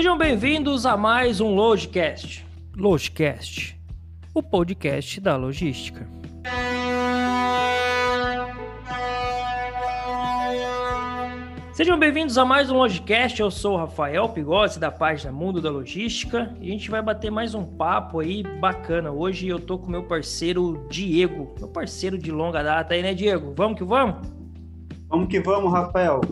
[0.00, 2.46] Sejam bem-vindos a mais um Logicast.
[2.74, 3.78] Logicast,
[4.32, 6.08] o podcast da logística.
[11.74, 13.40] Sejam bem-vindos a mais um Logicast.
[13.40, 17.30] Eu sou o Rafael Pigossi da página Mundo da Logística e a gente vai bater
[17.30, 19.10] mais um papo aí bacana.
[19.10, 23.52] Hoje eu tô com meu parceiro Diego, meu parceiro de longa data aí, né, Diego?
[23.54, 24.26] Vamos que vamos?
[25.10, 26.22] Vamos que vamos, Rafael.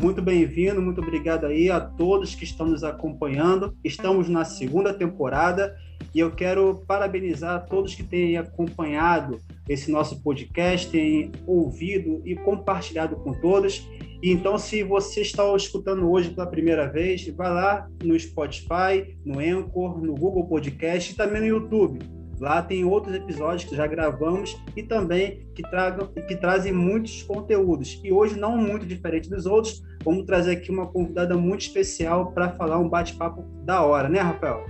[0.00, 3.76] Muito bem-vindo, muito obrigado aí a todos que estão nos acompanhando.
[3.84, 5.76] Estamos na segunda temporada
[6.14, 13.16] e eu quero parabenizar todos que têm acompanhado esse nosso podcast, têm ouvido e compartilhado
[13.16, 13.86] com todos.
[14.22, 20.00] Então, se você está escutando hoje pela primeira vez, vai lá no Spotify, no Anchor,
[20.02, 21.98] no Google Podcast e também no YouTube.
[22.40, 28.00] Lá tem outros episódios que já gravamos e também que, tragam, que trazem muitos conteúdos.
[28.02, 32.48] E hoje, não muito diferente dos outros, vamos trazer aqui uma convidada muito especial para
[32.48, 34.64] falar um bate-papo da hora, né, Rafael?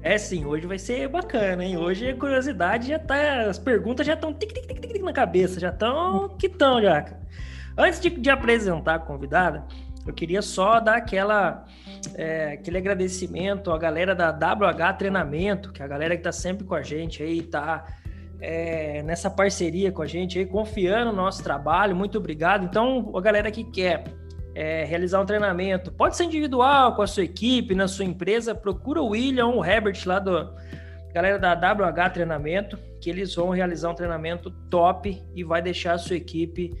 [0.00, 1.76] É sim, hoje vai ser bacana, hein?
[1.76, 3.42] Hoje a curiosidade já tá.
[3.42, 7.04] As perguntas já estão tic, tic, tic, tic, na cabeça, já estão que estão já.
[7.76, 9.64] Antes de, de, apresentar a convidada,
[10.06, 11.64] eu queria só dar aquela,
[12.14, 16.64] é, aquele agradecimento à galera da WH Treinamento, que é a galera que está sempre
[16.64, 17.84] com a gente aí, tá
[18.40, 21.94] é, nessa parceria com a gente aí, confiando no nosso trabalho.
[21.94, 22.64] Muito obrigado.
[22.64, 24.04] Então, a galera que quer
[24.54, 29.00] é, realizar um treinamento, pode ser individual, com a sua equipe, na sua empresa, procura
[29.00, 30.52] o William o Herbert lá do
[31.14, 35.98] galera da WH Treinamento, que eles vão realizar um treinamento top e vai deixar a
[35.98, 36.72] sua equipe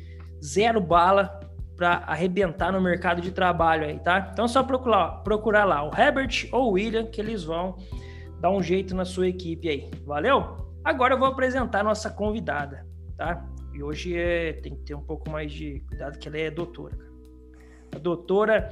[0.42, 1.38] zero bala
[1.82, 4.30] para arrebentar no mercado de trabalho aí, tá?
[4.32, 7.76] Então é só procurar, procurar lá o Herbert ou o William que eles vão
[8.40, 9.90] dar um jeito na sua equipe aí.
[10.06, 10.58] Valeu?
[10.84, 13.44] Agora eu vou apresentar a nossa convidada, tá?
[13.74, 16.96] E hoje é, tem que ter um pouco mais de cuidado que ela é doutora.
[17.96, 18.68] A doutora,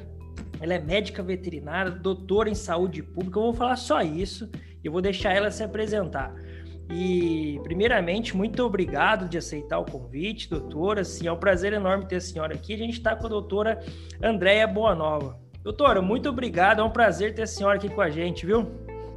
[0.60, 3.40] ela é médica veterinária, doutora em saúde pública.
[3.40, 4.48] Eu vou falar só isso
[4.84, 6.32] e vou deixar ela se apresentar.
[6.90, 11.02] E, primeiramente, muito obrigado de aceitar o convite, doutora.
[11.02, 12.74] Assim, é um prazer enorme ter a senhora aqui.
[12.74, 13.80] A gente está com a doutora
[14.22, 15.38] Andréia Boanova.
[15.62, 16.80] Doutora, muito obrigado.
[16.80, 18.66] É um prazer ter a senhora aqui com a gente, viu?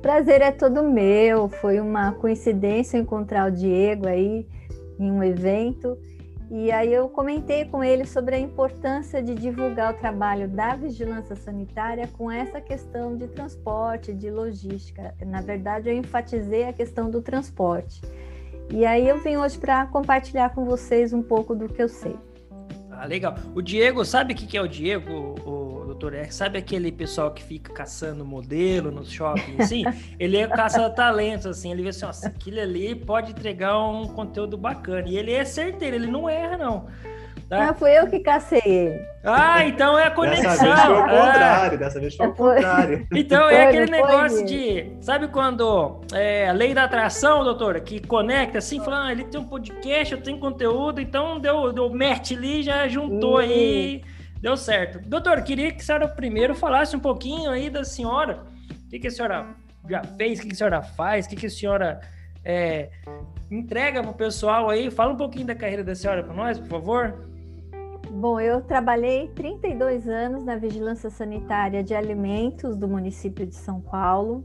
[0.01, 1.47] Prazer é todo meu.
[1.47, 4.45] Foi uma coincidência encontrar o Diego aí
[4.99, 5.97] em um evento.
[6.51, 11.35] E aí eu comentei com ele sobre a importância de divulgar o trabalho da vigilância
[11.35, 15.15] sanitária com essa questão de transporte, de logística.
[15.25, 18.01] Na verdade, eu enfatizei a questão do transporte.
[18.69, 22.15] E aí eu vim hoje para compartilhar com vocês um pouco do que eu sei.
[22.91, 23.35] Ah, legal.
[23.55, 26.13] O Diego, sabe o que é o Diego, o, doutor?
[26.13, 29.83] É, sabe aquele pessoal que fica caçando modelo no shopping, assim?
[30.19, 31.71] ele é caça-talentos, assim.
[31.71, 35.07] Ele vê assim, nossa, aquilo ali pode entregar um conteúdo bacana.
[35.07, 36.87] E ele é certeiro, ele não erra, não.
[37.49, 37.67] Tá?
[37.67, 38.99] Não, fui eu que cacei ele.
[39.23, 40.51] Ah, então é a conexão.
[40.51, 43.07] Dessa vez foi o contrário, dessa vez foi o contrário.
[43.13, 44.91] Então é aquele negócio de.
[45.01, 49.39] Sabe quando é, a lei da atração, doutora, que conecta assim, fala, ah, ele tem
[49.39, 54.01] um podcast, eu tenho conteúdo, então deu, deu match ali, já juntou aí,
[54.43, 54.99] deu certo.
[55.07, 58.43] Doutor, queria que a senhora primeiro falasse um pouquinho aí da senhora.
[58.85, 59.55] O que, que a senhora
[59.89, 62.01] já fez, o que, que a senhora faz, o que, que a senhora
[62.43, 62.89] é,
[63.49, 64.91] entrega para o pessoal aí.
[64.91, 67.25] Fala um pouquinho da carreira da senhora para nós, por favor.
[68.11, 74.43] Bom, eu trabalhei 32 anos na Vigilância Sanitária de Alimentos do município de São Paulo.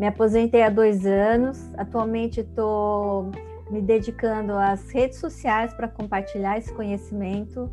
[0.00, 1.72] Me aposentei há dois anos.
[1.78, 3.30] Atualmente estou
[3.70, 7.70] me dedicando às redes sociais para compartilhar esse conhecimento.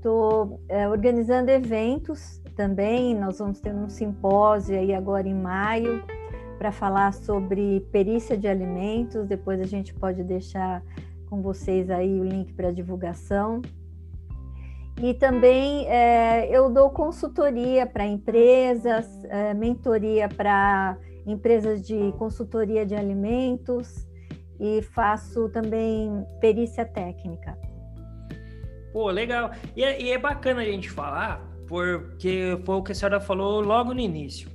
[0.00, 3.14] Estou é, organizando eventos também.
[3.14, 6.02] Nós vamos ter um simpósio aí agora em maio
[6.56, 9.26] para falar sobre perícia de alimentos.
[9.26, 10.82] Depois a gente pode deixar
[11.28, 13.60] com vocês aí o link para divulgação.
[15.02, 20.96] E também é, eu dou consultoria para empresas, é, mentoria para
[21.26, 24.08] empresas de consultoria de alimentos
[24.58, 27.69] e faço também perícia técnica.
[28.92, 29.50] Pô, legal.
[29.76, 33.60] E é, e é bacana a gente falar, porque foi o que a senhora falou
[33.60, 34.50] logo no início.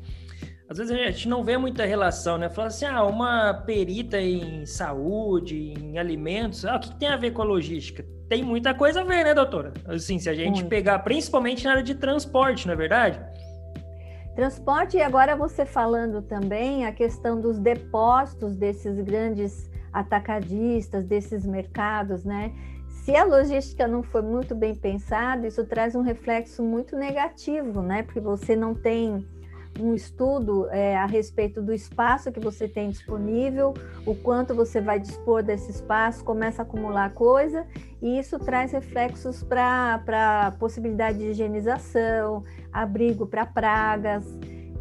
[0.68, 2.50] Às vezes a gente não vê muita relação, né?
[2.50, 7.32] Fala assim, ah, uma perita em saúde, em alimentos, ah, o que tem a ver
[7.32, 8.04] com a logística?
[8.28, 9.74] tem muita coisa a ver, né, doutora?
[9.88, 10.70] Assim, se a gente Muito.
[10.70, 13.22] pegar, principalmente na área de transporte, não é verdade?
[14.36, 22.26] Transporte, e agora você falando também a questão dos depósitos desses grandes atacadistas, desses mercados,
[22.26, 22.52] né?
[23.06, 28.02] Se a logística não for muito bem pensada, isso traz um reflexo muito negativo, né?
[28.02, 29.24] Porque você não tem
[29.80, 33.76] um estudo é, a respeito do espaço que você tem disponível,
[34.08, 37.68] o quanto você vai dispor desse espaço, começa a acumular coisa,
[38.02, 40.02] e isso traz reflexos para
[40.48, 42.44] a possibilidade de higienização,
[42.74, 44.26] abrigo para pragas.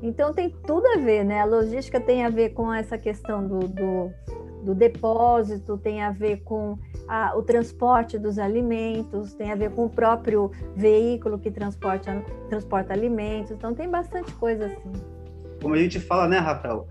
[0.01, 1.41] Então tem tudo a ver, né?
[1.41, 4.11] A logística tem a ver com essa questão do, do,
[4.65, 9.85] do depósito, tem a ver com a, o transporte dos alimentos, tem a ver com
[9.85, 13.53] o próprio veículo que transporta, transporta alimentos.
[13.53, 14.93] Então tem bastante coisa assim.
[15.61, 16.89] Como a gente fala, né, Rafael?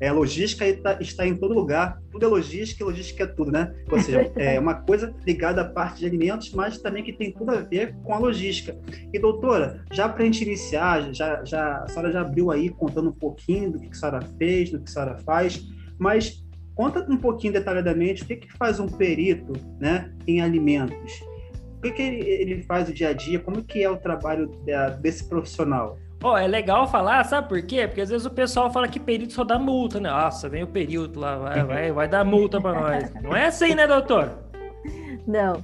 [0.00, 3.72] É, logística está, está em todo lugar, tudo é logística e logística é tudo, né?
[3.90, 7.52] Ou seja, é uma coisa ligada à parte de alimentos, mas também que tem tudo
[7.52, 8.76] a ver com a logística.
[9.12, 13.10] E, doutora, já para a gente iniciar, já, já, a senhora já abriu aí contando
[13.10, 15.64] um pouquinho do que a senhora fez, do que a senhora faz,
[15.98, 16.43] mas
[16.74, 21.22] conta um pouquinho detalhadamente o que, que faz um perito né, em alimentos.
[21.78, 24.50] O que, que ele, ele faz o dia a dia, como que é o trabalho
[25.00, 25.98] desse profissional?
[26.22, 27.86] Ó, oh, é legal falar, sabe por quê?
[27.86, 30.10] Porque às vezes o pessoal fala que perito só dá multa, né?
[30.10, 33.14] Nossa, vem o perito lá, vai, vai, vai dar multa para nós.
[33.22, 34.30] Não é assim, né, doutor?
[35.26, 35.62] Não.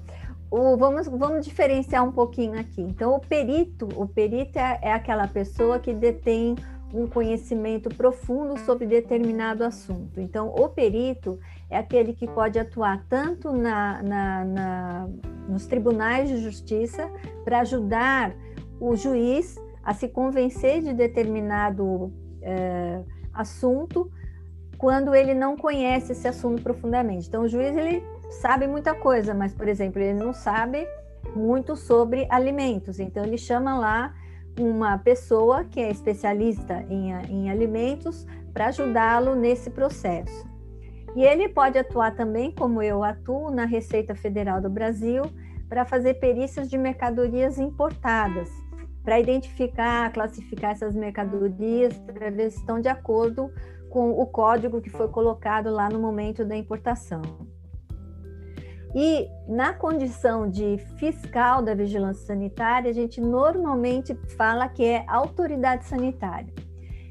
[0.50, 2.82] O, vamos, vamos diferenciar um pouquinho aqui.
[2.82, 6.56] Então, o perito, o perito é, é aquela pessoa que detém
[6.92, 10.20] um conhecimento profundo sobre determinado assunto.
[10.20, 11.38] Então, o perito
[11.69, 15.08] é aquele que pode atuar tanto na, na, na
[15.48, 17.10] nos tribunais de justiça
[17.44, 18.34] para ajudar
[18.81, 23.00] o juiz a se convencer de determinado é,
[23.32, 24.10] assunto
[24.78, 27.28] quando ele não conhece esse assunto profundamente.
[27.28, 30.87] Então, o juiz ele sabe muita coisa, mas, por exemplo, ele não sabe
[31.37, 32.98] muito sobre alimentos.
[32.98, 34.14] Então, ele chama lá
[34.58, 40.49] uma pessoa que é especialista em, em alimentos para ajudá-lo nesse processo.
[41.14, 45.23] E ele pode atuar também, como eu atuo, na Receita Federal do Brasil,
[45.69, 48.50] para fazer perícias de mercadorias importadas
[49.02, 53.50] para identificar, classificar essas mercadorias, para ver se estão de acordo
[53.88, 57.23] com o código que foi colocado lá no momento da importação.
[58.94, 65.87] E na condição de fiscal da vigilância sanitária, a gente normalmente fala que é autoridade
[65.87, 66.52] sanitária.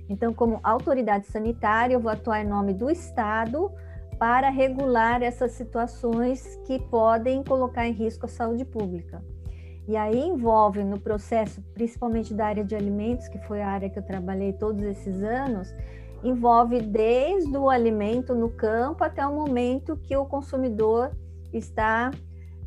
[0.09, 3.71] Então, como autoridade sanitária, eu vou atuar em nome do Estado
[4.17, 9.23] para regular essas situações que podem colocar em risco a saúde pública.
[9.87, 13.97] E aí envolve no processo, principalmente da área de alimentos, que foi a área que
[13.97, 15.73] eu trabalhei todos esses anos,
[16.23, 21.11] envolve desde o alimento no campo até o momento que o consumidor
[21.53, 22.11] está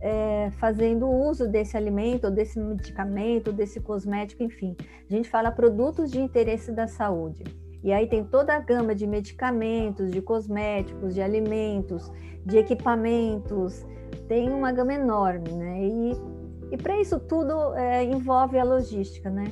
[0.00, 4.76] é, fazendo uso desse alimento, desse medicamento, desse cosmético, enfim.
[5.08, 7.44] A gente fala produtos de interesse da saúde.
[7.82, 12.10] E aí tem toda a gama de medicamentos, de cosméticos, de alimentos,
[12.44, 13.84] de equipamentos,
[14.28, 15.82] tem uma gama enorme, né?
[15.82, 16.42] E
[16.72, 19.44] e para isso tudo é, envolve a logística, né?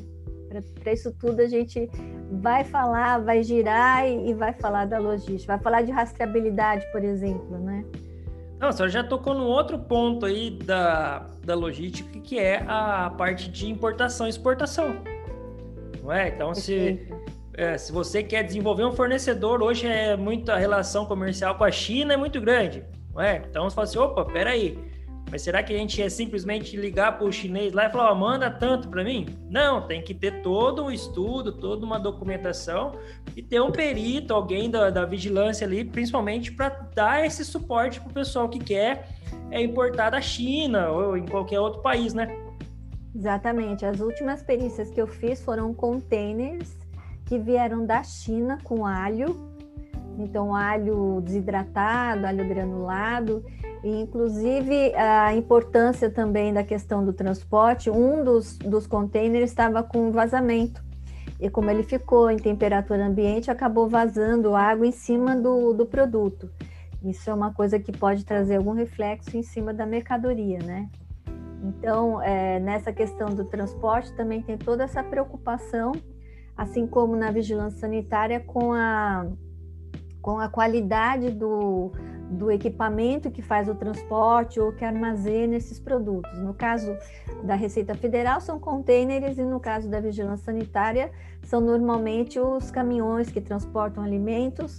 [0.83, 1.89] Para isso tudo a gente
[2.33, 7.05] vai falar, vai girar e, e, vai falar da logística, vai falar de rastreabilidade, por
[7.05, 7.85] exemplo, né?
[8.61, 13.09] Não, a senhora já tocou num outro ponto aí da, da logística, que é a
[13.09, 14.97] parte de importação e exportação.
[16.03, 16.29] Não é?
[16.29, 17.09] Então, se,
[17.55, 22.13] é, se você quer desenvolver um fornecedor, hoje é muita relação comercial com a China
[22.13, 22.85] é muito grande.
[23.15, 23.43] Não é?
[23.49, 24.79] Então, você fala assim, opa, peraí,
[25.31, 28.15] mas será que a gente é simplesmente ligar para o chinês lá e falar, oh,
[28.17, 29.27] manda tanto para mim?
[29.49, 32.93] Não, tem que ter todo um estudo, toda uma documentação
[33.37, 38.11] e ter um perito, alguém da, da vigilância ali, principalmente para dar esse suporte para
[38.11, 39.09] o pessoal que quer
[39.51, 42.29] é, importar da China ou em qualquer outro país, né?
[43.15, 43.85] Exatamente.
[43.85, 46.77] As últimas perícias que eu fiz foram containers
[47.27, 49.50] que vieram da China com alho,
[50.19, 53.45] então alho desidratado, alho granulado
[53.83, 60.11] e, inclusive, a importância também da questão do transporte, um dos, dos containers estava com
[60.11, 60.83] vazamento.
[61.41, 66.51] E como ele ficou em temperatura ambiente, acabou vazando água em cima do, do produto.
[67.03, 70.91] Isso é uma coisa que pode trazer algum reflexo em cima da mercadoria, né?
[71.63, 75.93] Então, é, nessa questão do transporte, também tem toda essa preocupação,
[76.55, 79.27] assim como na vigilância sanitária, com a,
[80.21, 81.93] com a qualidade do,
[82.31, 86.39] do equipamento que faz o transporte ou que armazena esses produtos.
[86.39, 86.97] No caso
[87.43, 91.11] da Receita Federal, são containers, e no caso da Vigilância Sanitária,
[91.43, 94.79] são normalmente os caminhões que transportam alimentos,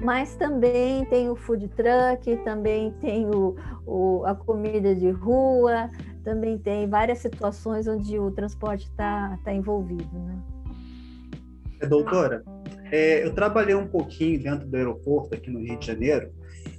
[0.00, 3.56] mas também tem o food truck, também tem o,
[3.86, 5.90] o a comida de rua,
[6.22, 10.18] também tem várias situações onde o transporte está tá envolvido.
[10.18, 10.38] Né?
[11.88, 12.44] Doutora,
[12.92, 16.30] é, eu trabalhei um pouquinho dentro do aeroporto aqui no Rio de Janeiro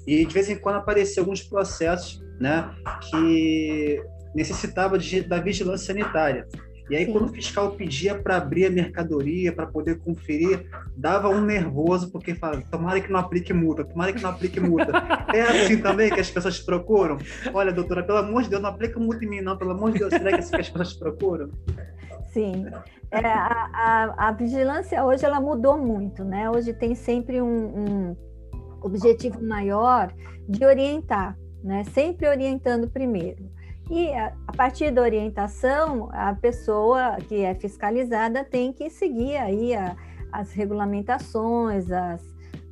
[0.05, 2.69] e de vez em quando apareciam alguns processos né,
[3.09, 4.01] que
[4.35, 6.47] necessitava de, da vigilância sanitária.
[6.89, 7.13] E aí, Sim.
[7.13, 12.35] quando o fiscal pedia para abrir a mercadoria, para poder conferir, dava um nervoso, porque
[12.35, 14.91] fala, tomara que não aplique multa, tomara que não aplique multa.
[15.33, 17.17] é assim também que as pessoas procuram?
[17.53, 19.99] Olha, doutora, pelo amor de Deus, não aplica multa em mim, não, pelo amor de
[19.99, 21.49] Deus, será que é assim que as pessoas procuram?
[22.33, 22.65] Sim.
[23.11, 26.49] É, a, a, a, vigilância hoje ela mudou muito, né?
[26.49, 28.17] Hoje tem sempre um, um
[28.81, 30.11] objetivo maior
[30.49, 31.83] de orientar, né?
[31.83, 33.47] Sempre orientando primeiro.
[33.89, 39.95] E a, partir da orientação, a pessoa que é fiscalizada tem que seguir aí a,
[40.31, 42.21] as regulamentações, as,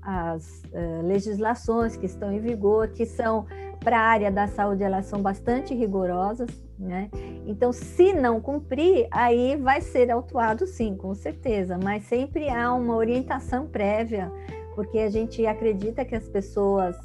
[0.02, 3.46] as uh, legislações que estão em vigor, que são
[3.80, 6.50] para a área da saúde, elas são bastante rigorosas,
[6.82, 7.10] né?
[7.46, 12.96] Então, se não cumprir, aí vai ser autuado sim, com certeza, mas sempre há uma
[12.96, 14.32] orientação prévia,
[14.76, 16.98] porque a gente acredita que as pessoas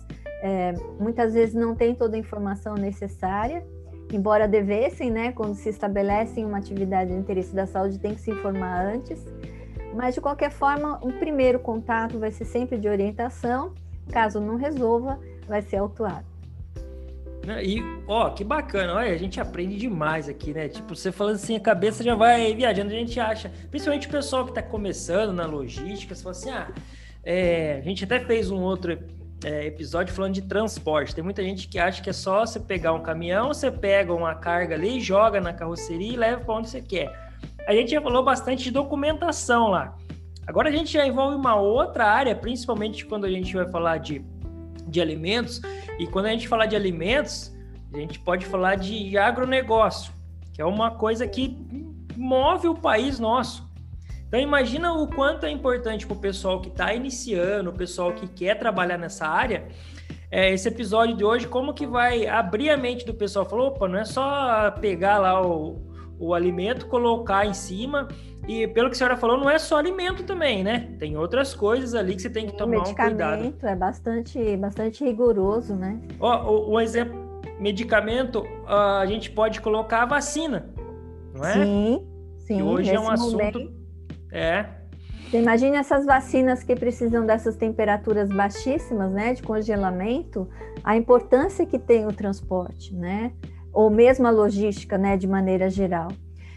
[0.42, 3.66] é, muitas vezes não têm toda a informação necessária,
[4.12, 5.32] embora devessem, né?
[5.32, 9.24] Quando se estabelecem uma atividade de interesse da saúde, tem que se informar antes.
[9.94, 13.72] Mas, de qualquer forma, o primeiro contato vai ser sempre de orientação.
[14.12, 15.18] Caso não resolva,
[15.48, 16.35] vai ser autuado.
[17.46, 20.68] Né, e, ó, que bacana, olha, a gente aprende demais aqui, né?
[20.68, 24.44] Tipo, você falando assim, a cabeça já vai viajando, a gente acha, principalmente o pessoal
[24.44, 26.68] que está começando na logística, você fala assim, ah,
[27.24, 28.98] é, a gente até fez um outro
[29.44, 31.14] é, episódio falando de transporte.
[31.14, 34.34] Tem muita gente que acha que é só você pegar um caminhão, você pega uma
[34.34, 37.26] carga ali, joga na carroceria e leva para onde você quer
[37.66, 39.96] a gente já falou bastante de documentação lá.
[40.46, 44.24] Agora a gente já envolve uma outra área, principalmente quando a gente vai falar de,
[44.86, 45.60] de alimentos.
[45.98, 47.54] E quando a gente falar de alimentos,
[47.92, 50.12] a gente pode falar de agronegócio,
[50.52, 51.56] que é uma coisa que
[52.16, 53.66] move o país nosso.
[54.26, 58.26] Então imagina o quanto é importante para o pessoal que está iniciando, o pessoal que
[58.26, 59.68] quer trabalhar nessa área,
[60.30, 63.44] é, esse episódio de hoje, como que vai abrir a mente do pessoal?
[63.44, 65.85] Falou, opa, não é só pegar lá o,
[66.18, 68.08] o alimento, colocar em cima.
[68.48, 70.94] E pelo que a senhora falou, não é só alimento também, né?
[70.98, 73.42] Tem outras coisas ali que você tem que tomar um cuidado.
[73.42, 76.00] Medicamento é bastante, bastante rigoroso, né?
[76.20, 80.70] Ó, um exemplo, medicamento, a gente pode colocar a vacina,
[81.34, 81.52] não é?
[81.54, 82.06] Sim,
[82.38, 82.56] sim.
[82.56, 83.32] Que hoje é um assunto...
[83.32, 83.72] Momento...
[84.30, 84.66] É.
[85.32, 90.48] Imagina essas vacinas que precisam dessas temperaturas baixíssimas, né, de congelamento,
[90.84, 93.32] a importância que tem o transporte, né?
[93.76, 96.08] Ou mesmo a logística, né, de maneira geral.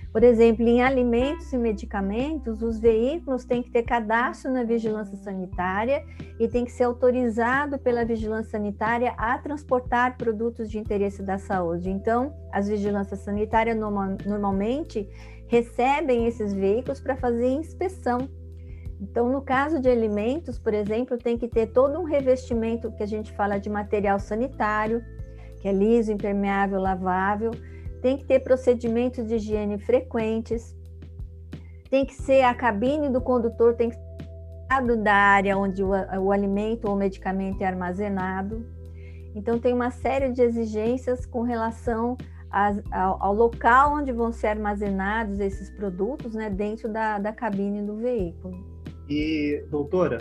[0.09, 6.01] Por exemplo, em alimentos e medicamentos, os veículos têm que ter cadastro na vigilância sanitária
[6.39, 11.89] e tem que ser autorizado pela vigilância sanitária a transportar produtos de interesse da saúde.
[11.89, 15.05] Então, as vigilâncias sanitárias normal, normalmente
[15.49, 18.29] recebem esses veículos para fazer inspeção.
[19.01, 23.07] Então, no caso de alimentos, por exemplo, tem que ter todo um revestimento que a
[23.07, 25.03] gente fala de material sanitário,
[25.59, 27.51] que é liso, impermeável, lavável.
[28.01, 30.75] Tem que ter procedimentos de higiene frequentes.
[31.89, 34.09] Tem que ser a cabine do condutor, tem que ser
[35.03, 38.65] da área onde o, o alimento ou o medicamento é armazenado.
[39.35, 42.15] Então, tem uma série de exigências com relação
[42.91, 47.97] ao, ao, local onde vão ser armazenados esses produtos, né, dentro da, da cabine do
[47.97, 48.57] veículo.
[49.07, 50.19] E, doutora,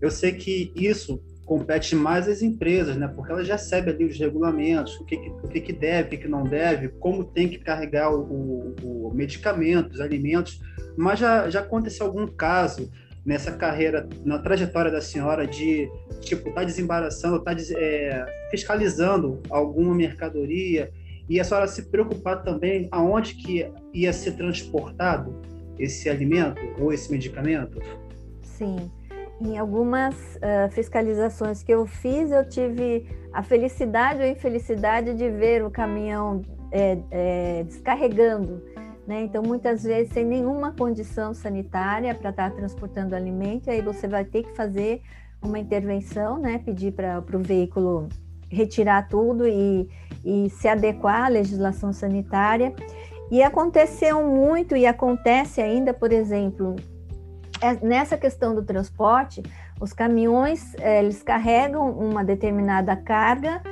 [0.00, 3.06] eu sei que isso compete mais às empresas, né?
[3.08, 6.10] Porque elas já recebem ali os regulamentos, o que, que o que, que deve, o
[6.10, 10.60] que, que não deve, como tem que carregar o, o, o medicamento, os alimentos.
[10.96, 12.90] Mas já, já aconteceu algum caso
[13.24, 15.88] nessa carreira, na trajetória da senhora, de
[16.20, 20.90] tipo tá desembaraçando, tá, é, fiscalizando alguma mercadoria
[21.28, 25.40] e a senhora se preocupar também aonde que ia ser transportado
[25.78, 27.80] esse alimento ou esse medicamento?
[28.42, 28.90] Sim
[29.40, 35.64] em algumas uh, fiscalizações que eu fiz, eu tive a felicidade ou infelicidade de ver
[35.64, 38.62] o caminhão é, é, descarregando.
[39.06, 39.22] Né?
[39.22, 44.24] Então, muitas vezes, sem nenhuma condição sanitária para estar tá transportando alimento, aí você vai
[44.24, 45.02] ter que fazer
[45.42, 46.58] uma intervenção, né?
[46.64, 48.08] pedir para o veículo
[48.48, 49.88] retirar tudo e,
[50.24, 52.72] e se adequar à legislação sanitária.
[53.30, 56.76] E aconteceu muito e acontece ainda, por exemplo,
[57.82, 59.42] nessa questão do transporte,
[59.80, 63.62] os caminhões é, eles carregam uma determinada carga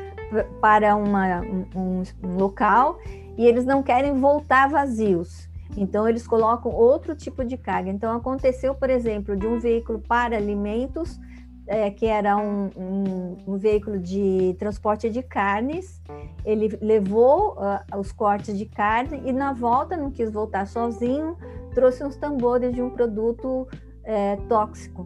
[0.60, 2.98] para uma, um, um local
[3.36, 5.48] e eles não querem voltar vazios.
[5.76, 7.90] Então, eles colocam outro tipo de carga.
[7.90, 11.18] Então, aconteceu, por exemplo, de um veículo para alimentos,
[11.66, 16.02] é, que era um, um, um, veículo de transporte de carnes,
[16.44, 21.36] ele levou uh, os cortes de carne e, na volta, não quis voltar sozinho,
[21.74, 23.66] trouxe uns tambores de um produto
[24.04, 25.04] é, tóxico.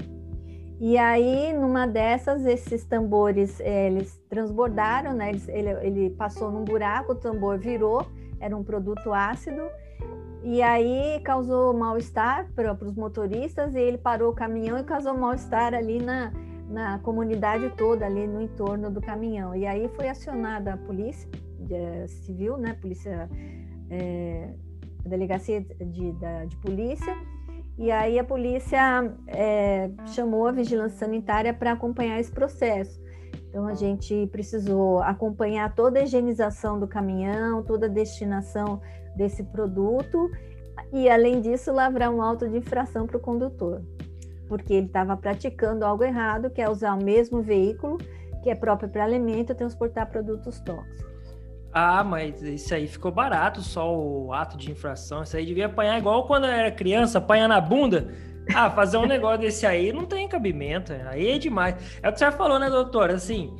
[0.78, 5.32] E aí, numa dessas, esses tambores, é, eles transbordaram, né?
[5.48, 8.06] ele, ele passou num buraco, o tambor virou,
[8.38, 9.62] era um produto ácido,
[10.42, 15.72] e aí causou mal-estar para os motoristas, e ele parou o caminhão e causou mal-estar
[15.72, 16.30] ali na,
[16.68, 19.54] na comunidade toda, ali no entorno do caminhão.
[19.54, 21.28] E aí foi acionada a polícia
[22.06, 22.74] civil, né?
[22.74, 23.28] Polícia
[23.90, 24.50] é,
[25.06, 26.12] delegacia de, de,
[26.46, 27.16] de polícia,
[27.78, 33.00] e aí a polícia é, chamou a vigilância sanitária para acompanhar esse processo.
[33.48, 38.80] Então a gente precisou acompanhar toda a higienização do caminhão, toda a destinação
[39.16, 40.30] desse produto
[40.92, 43.82] e, além disso, lavrar um auto de infração para o condutor,
[44.48, 47.98] porque ele estava praticando algo errado, que é usar o mesmo veículo
[48.42, 51.15] que é próprio para alimento transportar produtos tóxicos.
[51.78, 55.22] Ah, mas isso aí ficou barato, só o ato de infração.
[55.22, 58.14] Isso aí devia apanhar igual quando era criança, apanhar na bunda.
[58.54, 60.94] Ah, fazer um negócio desse aí não tem cabimento.
[61.10, 61.74] Aí é demais.
[62.02, 63.10] É o que você falou, né, doutor?
[63.10, 63.54] Assim,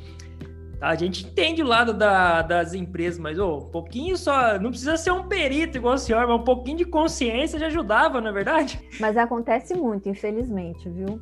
[0.81, 4.97] a gente entende o lado da, das empresas, mas oh, um pouquinho só, não precisa
[4.97, 8.33] ser um perito igual o senhor, mas um pouquinho de consciência já ajudava, não é
[8.33, 8.79] verdade?
[8.99, 11.21] Mas acontece muito, infelizmente, viu?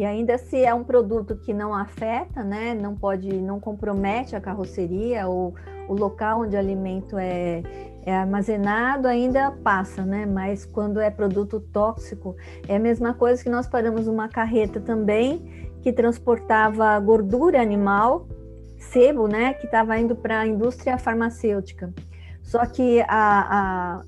[0.00, 4.40] E ainda se é um produto que não afeta, né, não pode, não compromete a
[4.40, 5.54] carroceria ou
[5.86, 7.62] o local onde o alimento é,
[8.06, 10.24] é armazenado, ainda passa, né?
[10.24, 12.34] Mas quando é produto tóxico,
[12.66, 18.26] é a mesma coisa que nós paramos uma carreta também que transportava gordura animal,
[18.78, 21.92] sebo, né, que estava indo para a indústria farmacêutica.
[22.42, 24.04] Só que a, a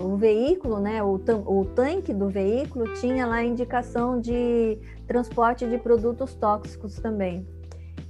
[0.00, 5.76] o veículo, né, o, o tanque do veículo tinha lá a indicação de transporte de
[5.76, 7.46] produtos tóxicos também.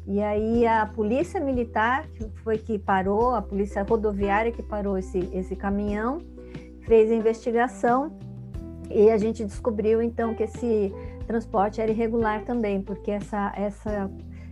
[0.06, 5.28] E aí a polícia militar que foi que parou, a polícia rodoviária que parou esse,
[5.32, 6.18] esse caminhão,
[6.82, 8.16] fez a investigação
[8.90, 10.92] e a gente descobriu então que esse
[11.26, 14.10] transporte era irregular também, porque essa essa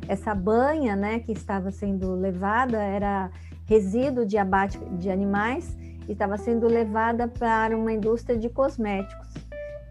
[0.08, 3.30] essa banha, né, que estava sendo levada era
[3.66, 5.76] resíduo de abate de animais
[6.08, 9.28] e estava sendo levada para uma indústria de cosméticos.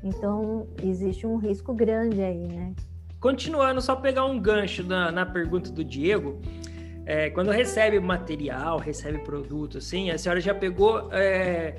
[0.03, 2.73] Então, existe um risco grande aí, né?
[3.19, 6.41] Continuando, só pegar um gancho na, na pergunta do Diego.
[7.05, 11.75] É, quando recebe material, recebe produto, assim, a senhora já pegou é,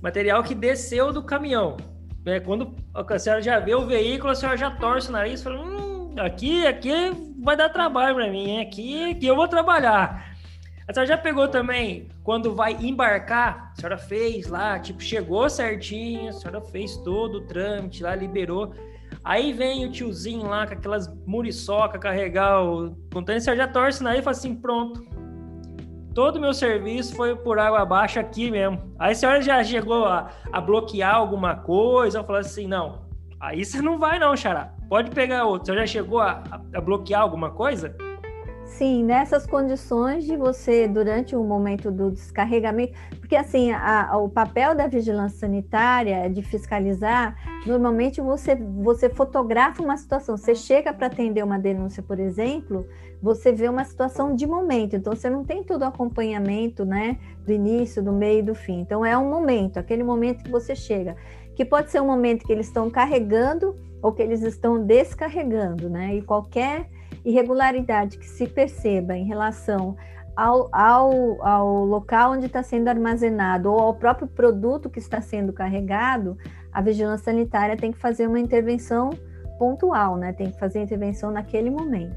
[0.00, 1.76] material que desceu do caminhão.
[2.24, 2.40] Né?
[2.40, 5.60] Quando a senhora já vê o veículo, a senhora já torce o nariz e fala:
[5.60, 7.12] hum, aqui, aqui
[7.42, 10.37] vai dar trabalho para mim, aqui, aqui eu vou trabalhar.
[10.88, 16.30] A senhora já pegou também, quando vai embarcar, a senhora fez lá, tipo, chegou certinho,
[16.30, 18.72] a senhora fez todo o trâmite lá, liberou.
[19.22, 24.02] Aí vem o tiozinho lá com aquelas muriçoca carregar o container, a senhora já torce
[24.02, 25.06] na e fala assim, pronto.
[26.14, 28.94] Todo o meu serviço foi por água abaixo aqui mesmo.
[28.98, 33.02] Aí a senhora já chegou a, a bloquear alguma coisa, ou falou assim, não,
[33.38, 34.72] aí você não vai não, xará.
[34.88, 35.66] Pode pegar outro.
[35.66, 36.42] Senhora já chegou a,
[36.74, 37.94] a bloquear alguma coisa?
[38.68, 44.74] Sim, nessas condições de você, durante o momento do descarregamento, porque assim, a, o papel
[44.74, 47.34] da vigilância sanitária é de fiscalizar,
[47.66, 52.86] normalmente você, você fotografa uma situação, você chega para atender uma denúncia, por exemplo,
[53.20, 57.52] você vê uma situação de momento, então você não tem todo o acompanhamento, né, do
[57.52, 58.80] início, do meio e do fim.
[58.80, 61.16] Então é um momento, aquele momento que você chega,
[61.56, 66.14] que pode ser um momento que eles estão carregando ou que eles estão descarregando, né,
[66.14, 66.88] e qualquer
[67.28, 69.96] irregularidade que se perceba em relação
[70.34, 75.52] ao, ao, ao local onde está sendo armazenado ou ao próprio produto que está sendo
[75.52, 76.38] carregado,
[76.72, 79.10] a vigilância sanitária tem que fazer uma intervenção
[79.58, 80.32] pontual, né?
[80.32, 82.16] Tem que fazer intervenção naquele momento.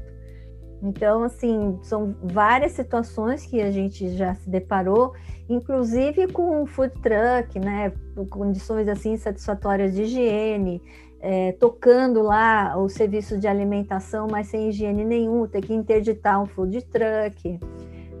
[0.82, 5.14] Então, assim, são várias situações que a gente já se deparou,
[5.48, 7.92] inclusive com food truck, né?
[8.30, 10.82] Condições assim satisfatórias de higiene,
[11.22, 16.46] é, tocando lá o serviço de alimentação, mas sem higiene nenhum, tem que interditar um
[16.46, 17.60] food truck,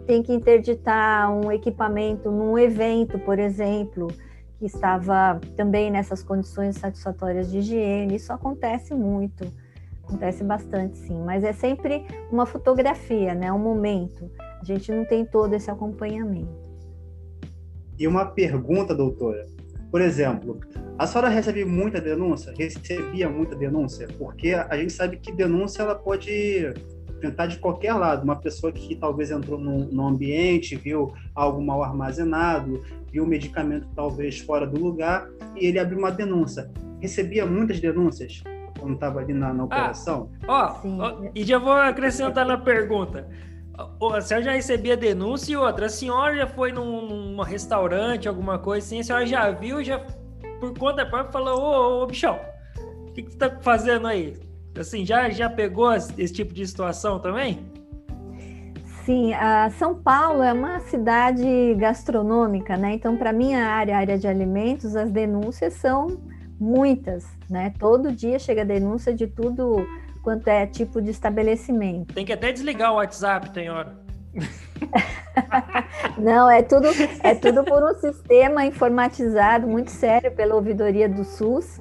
[0.06, 4.06] tem que interditar um equipamento num evento, por exemplo,
[4.56, 8.14] que estava também nessas condições satisfatórias de higiene.
[8.14, 9.52] Isso acontece muito,
[10.04, 13.52] acontece bastante, sim, mas é sempre uma fotografia, né?
[13.52, 14.30] Um momento.
[14.60, 16.62] A gente não tem todo esse acompanhamento.
[17.98, 19.44] E uma pergunta, doutora.
[19.92, 20.58] Por exemplo,
[20.98, 22.54] a senhora recebe muita denúncia?
[22.56, 24.08] Recebia muita denúncia?
[24.18, 26.72] Porque a gente sabe que denúncia ela pode
[27.20, 28.24] tentar de qualquer lado.
[28.24, 33.86] Uma pessoa que talvez entrou num, num ambiente, viu algo mal armazenado, viu um medicamento
[33.94, 36.70] talvez fora do lugar e ele abriu uma denúncia.
[36.98, 38.42] Recebia muitas denúncias
[38.80, 40.30] quando estava ali na, na ah, operação?
[40.48, 43.28] Ah, ó, e já vou acrescentar na pergunta.
[43.74, 48.58] A senhora já recebia denúncia e outra, a senhora já foi num, num restaurante, alguma
[48.58, 49.98] coisa assim, a senhora já viu, já
[50.60, 52.38] por conta própria falou, ô, ô bichão,
[53.08, 54.36] o que, que você tá fazendo aí?
[54.78, 57.60] Assim, já, já pegou esse tipo de situação também?
[59.04, 62.94] Sim, a São Paulo é uma cidade gastronômica, né?
[62.94, 66.20] Então, para minha área, área de alimentos, as denúncias são
[66.58, 67.74] muitas, né?
[67.78, 69.84] Todo dia chega denúncia de tudo
[70.22, 72.14] quanto é tipo de estabelecimento.
[72.14, 74.00] Tem que até desligar o WhatsApp, tem hora.
[76.16, 76.88] Não, é tudo,
[77.22, 81.80] é tudo por um sistema informatizado muito sério pela ouvidoria do SUS.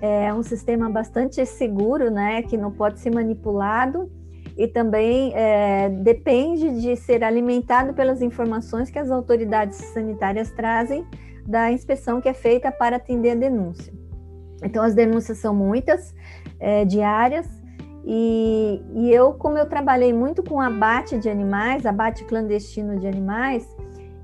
[0.00, 4.10] É um sistema bastante seguro, né, que não pode ser manipulado
[4.56, 11.06] e também é, depende de ser alimentado pelas informações que as autoridades sanitárias trazem
[11.46, 13.92] da inspeção que é feita para atender a denúncia.
[14.62, 16.14] Então, as denúncias são muitas,
[16.60, 17.48] é, diárias,
[18.04, 23.68] e, e, eu, como eu trabalhei muito com abate de animais, abate clandestino de animais,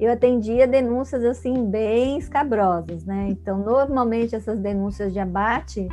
[0.00, 3.28] eu atendia denúncias assim bem escabrosas, né?
[3.30, 5.88] Então, normalmente essas denúncias de abate,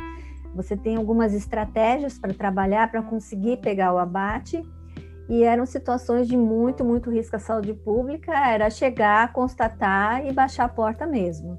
[0.54, 4.62] você tem algumas estratégias para trabalhar para conseguir pegar o abate,
[5.28, 10.64] e eram situações de muito, muito risco à saúde pública, era chegar, constatar e baixar
[10.64, 11.58] a porta mesmo.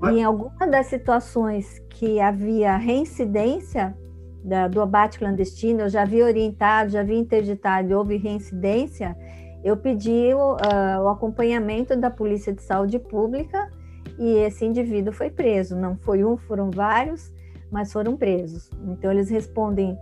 [0.00, 0.14] Mas...
[0.14, 3.96] E em alguma das situações que havia reincidência
[4.42, 9.16] da, do abate clandestino, eu já vi orientado, já vi interditado houve reincidência,
[9.62, 13.70] eu pedi o, uh, o acompanhamento da Polícia de Saúde Pública
[14.18, 15.76] e esse indivíduo foi preso.
[15.76, 17.32] Não foi um, foram vários,
[17.70, 18.68] mas foram presos.
[18.88, 19.96] Então, eles respondem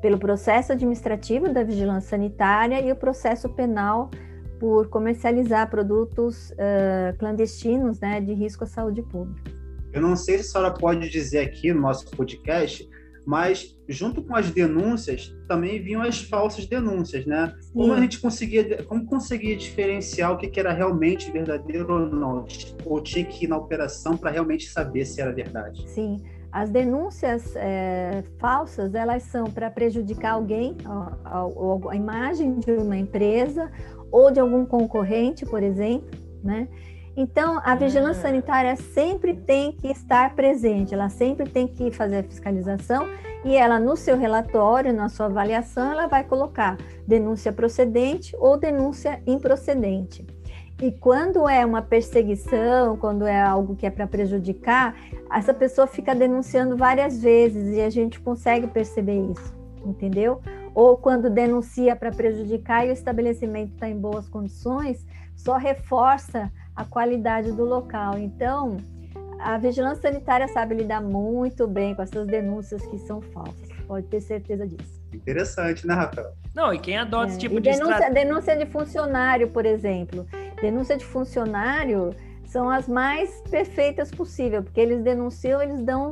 [0.00, 4.10] pelo processo administrativo da vigilância sanitária e o processo penal
[4.58, 9.50] por comercializar produtos uh, clandestinos né, de risco à saúde pública.
[9.92, 12.88] Eu não sei se a senhora pode dizer aqui no nosso podcast
[13.26, 17.54] mas junto com as denúncias também vinham as falsas denúncias, né?
[17.60, 17.72] Sim.
[17.72, 22.44] Como a gente conseguia, como conseguia diferenciar o que, que era realmente verdadeiro ou não?
[22.84, 25.88] Ou tinha que ir na operação para realmente saber se era verdade?
[25.88, 26.16] Sim,
[26.50, 32.96] as denúncias é, falsas elas são para prejudicar alguém, a, a, a imagem de uma
[32.96, 33.70] empresa
[34.10, 36.10] ou de algum concorrente, por exemplo,
[36.44, 36.68] né?
[37.16, 38.22] Então, a vigilância é.
[38.22, 43.06] sanitária sempre tem que estar presente, ela sempre tem que fazer a fiscalização
[43.44, 49.20] e ela, no seu relatório, na sua avaliação, ela vai colocar denúncia procedente ou denúncia
[49.26, 50.26] improcedente.
[50.80, 54.96] E quando é uma perseguição, quando é algo que é para prejudicar,
[55.30, 60.40] essa pessoa fica denunciando várias vezes e a gente consegue perceber isso, entendeu?
[60.74, 66.84] Ou quando denuncia para prejudicar e o estabelecimento está em boas condições, só reforça a
[66.84, 68.18] qualidade do local.
[68.18, 68.78] Então,
[69.38, 73.68] a vigilância sanitária sabe lidar muito bem com essas denúncias que são falsas.
[73.86, 75.02] Pode ter certeza disso.
[75.12, 76.32] Interessante, né, Rafael?
[76.54, 80.26] Não, e quem adota é, esse tipo de denúncia, denúncia de funcionário, por exemplo.
[80.60, 82.14] Denúncia de funcionário
[82.46, 86.10] são as mais perfeitas possível, porque eles denunciam, eles dão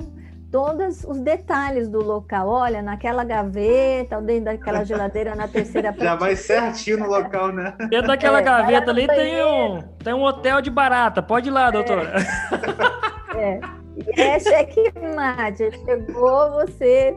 [0.50, 2.48] todos os detalhes do local.
[2.48, 7.74] Olha, naquela gaveta, dentro daquela geladeira na terceira Já vai certinho no local, né?
[7.88, 11.22] Dentro daquela é, gaveta ali tem um, tem um hotel de barata.
[11.22, 11.72] Pode ir lá, é.
[11.72, 12.12] doutora.
[13.32, 13.60] É.
[13.96, 15.70] E é checkmate.
[15.84, 17.16] Chegou, você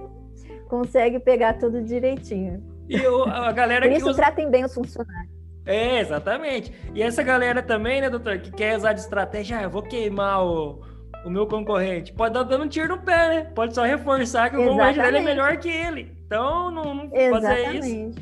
[0.70, 2.64] consegue pegar tudo direitinho.
[2.88, 4.22] E eu, a galera Por isso, usa...
[4.22, 5.34] tratem bem os funcionários.
[5.66, 6.72] É, exatamente.
[6.94, 10.46] E essa galera também, né, doutor, que quer usar de estratégia, ah, eu vou queimar
[10.46, 10.82] o
[11.26, 12.14] o meu concorrente.
[12.14, 13.44] Pode dar dando um tiro no pé, né?
[13.56, 16.12] Pode só reforçar que o concorrente dele é melhor que ele.
[16.26, 18.20] Então, não, não fazer isso.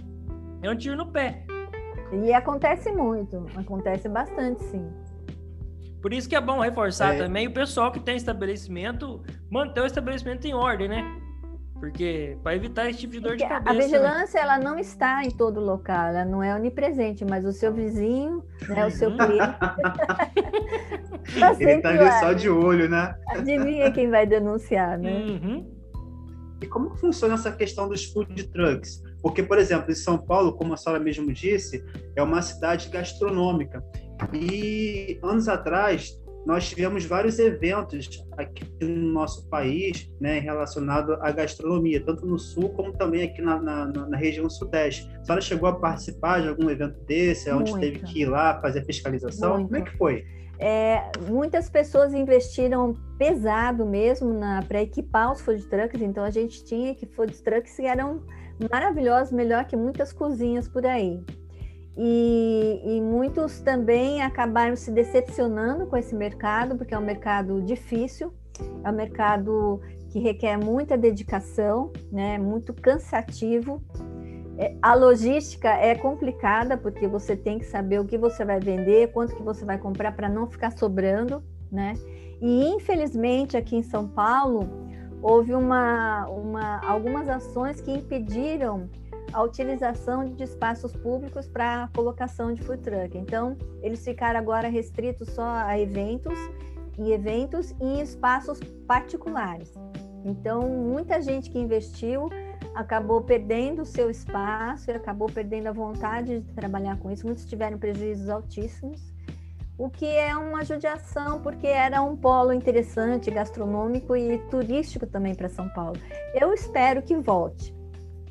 [0.62, 1.44] É um tiro no pé.
[2.12, 4.86] E acontece muito, acontece bastante, sim.
[6.02, 7.18] Por isso que é bom reforçar é.
[7.18, 11.20] também o pessoal que tem estabelecimento, manter o estabelecimento em ordem, né?
[11.82, 13.72] Porque para evitar esse tipo de dor Porque de cabeça.
[13.72, 13.82] A né?
[13.82, 14.44] vigilância né?
[14.44, 18.86] ela não está em todo local, ela não é onipresente, mas o seu vizinho, né,
[18.86, 19.17] o seu uhum.
[19.17, 19.58] cliente.
[21.39, 23.15] tá Ele está ali só de olho, né?
[23.30, 25.12] Adivinha quem vai denunciar, né?
[25.12, 25.82] Uhum.
[26.62, 29.02] E como funciona essa questão dos food trucks?
[29.20, 31.84] Porque, por exemplo, em São Paulo, como a senhora mesmo disse,
[32.15, 33.84] é uma cidade gastronômica.
[34.32, 42.04] E anos atrás nós tivemos vários eventos aqui no nosso país, né, relacionado à gastronomia,
[42.04, 45.08] tanto no sul como também aqui na, na, na região sudeste.
[45.21, 48.84] A senhora chegou a participar de algum evento desse, onde teve que ir lá fazer
[48.86, 49.56] fiscalização?
[49.56, 49.67] Muito.
[49.67, 50.25] Como é que foi?
[50.63, 56.93] É, muitas pessoas investiram pesado mesmo para equipar os food trucks, então a gente tinha
[56.93, 58.21] que food trucks que eram
[58.71, 61.23] maravilhosos, melhor que muitas cozinhas por aí.
[61.97, 68.34] E, e, muitos também acabaram se decepcionando com esse mercado, porque é um mercado difícil,
[68.84, 73.84] é um mercado que requer muita dedicação, né, muito cansativo.
[74.58, 79.12] É, a logística é complicada, porque você tem que saber o que você vai vender,
[79.12, 81.93] quanto que você vai comprar para não ficar sobrando, né?
[82.41, 84.67] E infelizmente aqui em São Paulo
[85.21, 88.89] houve uma, uma, algumas ações que impediram
[89.34, 93.17] a utilização de espaços públicos para colocação de food truck.
[93.17, 96.38] Então, eles ficaram agora restritos só a eventos,
[96.98, 99.74] em eventos e em espaços particulares.
[100.24, 102.30] Então, muita gente que investiu
[102.76, 107.26] acabou perdendo o seu espaço e acabou perdendo a vontade de trabalhar com isso.
[107.26, 109.12] Muitos tiveram prejuízos altíssimos,
[109.78, 115.50] o que é uma judiação, porque era um polo interessante, gastronômico e turístico também para
[115.50, 116.00] São Paulo.
[116.34, 117.81] Eu espero que volte.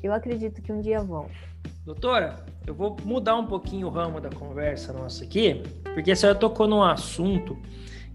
[0.03, 1.37] Eu acredito que um dia volte.
[1.85, 5.61] Doutora, eu vou mudar um pouquinho o ramo da conversa nossa aqui,
[5.93, 7.57] porque a senhora tocou num assunto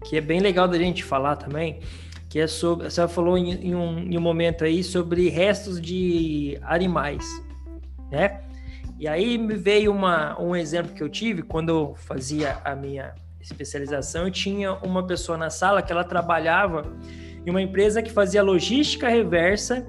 [0.03, 1.79] que é bem legal da gente falar também,
[2.29, 2.87] que é sobre.
[2.87, 7.25] A senhora falou em, em, um, em um momento aí sobre restos de animais,
[8.11, 8.41] né?
[8.99, 13.13] E aí me veio uma, um exemplo que eu tive quando eu fazia a minha
[13.39, 14.25] especialização.
[14.25, 16.83] Eu tinha uma pessoa na sala que ela trabalhava
[17.45, 19.87] em uma empresa que fazia logística reversa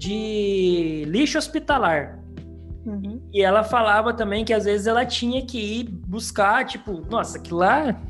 [0.00, 2.18] de lixo hospitalar.
[2.86, 3.20] Uhum.
[3.30, 7.52] E ela falava também que às vezes ela tinha que ir buscar, tipo, nossa, que
[7.52, 8.00] lá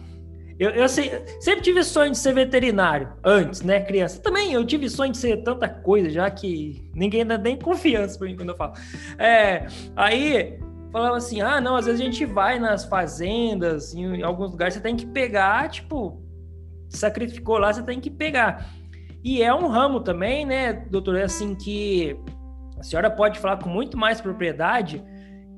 [0.57, 4.21] eu, eu sei, sempre tive sonho de ser veterinário, antes, né, criança.
[4.21, 8.29] Também eu tive sonho de ser tanta coisa, já que ninguém dá nem confiança pra
[8.29, 8.75] mim quando eu falo.
[9.19, 10.61] É, aí
[10.93, 14.81] falava assim: ah, não, às vezes a gente vai nas fazendas, em, alguns lugares você
[14.81, 16.23] tem que pegar, tipo,
[16.89, 18.71] sacrificou lá, você tem que pegar.
[19.23, 22.17] E é um ramo também, né, doutor, é assim que
[22.79, 25.05] a senhora pode falar com muito mais propriedade,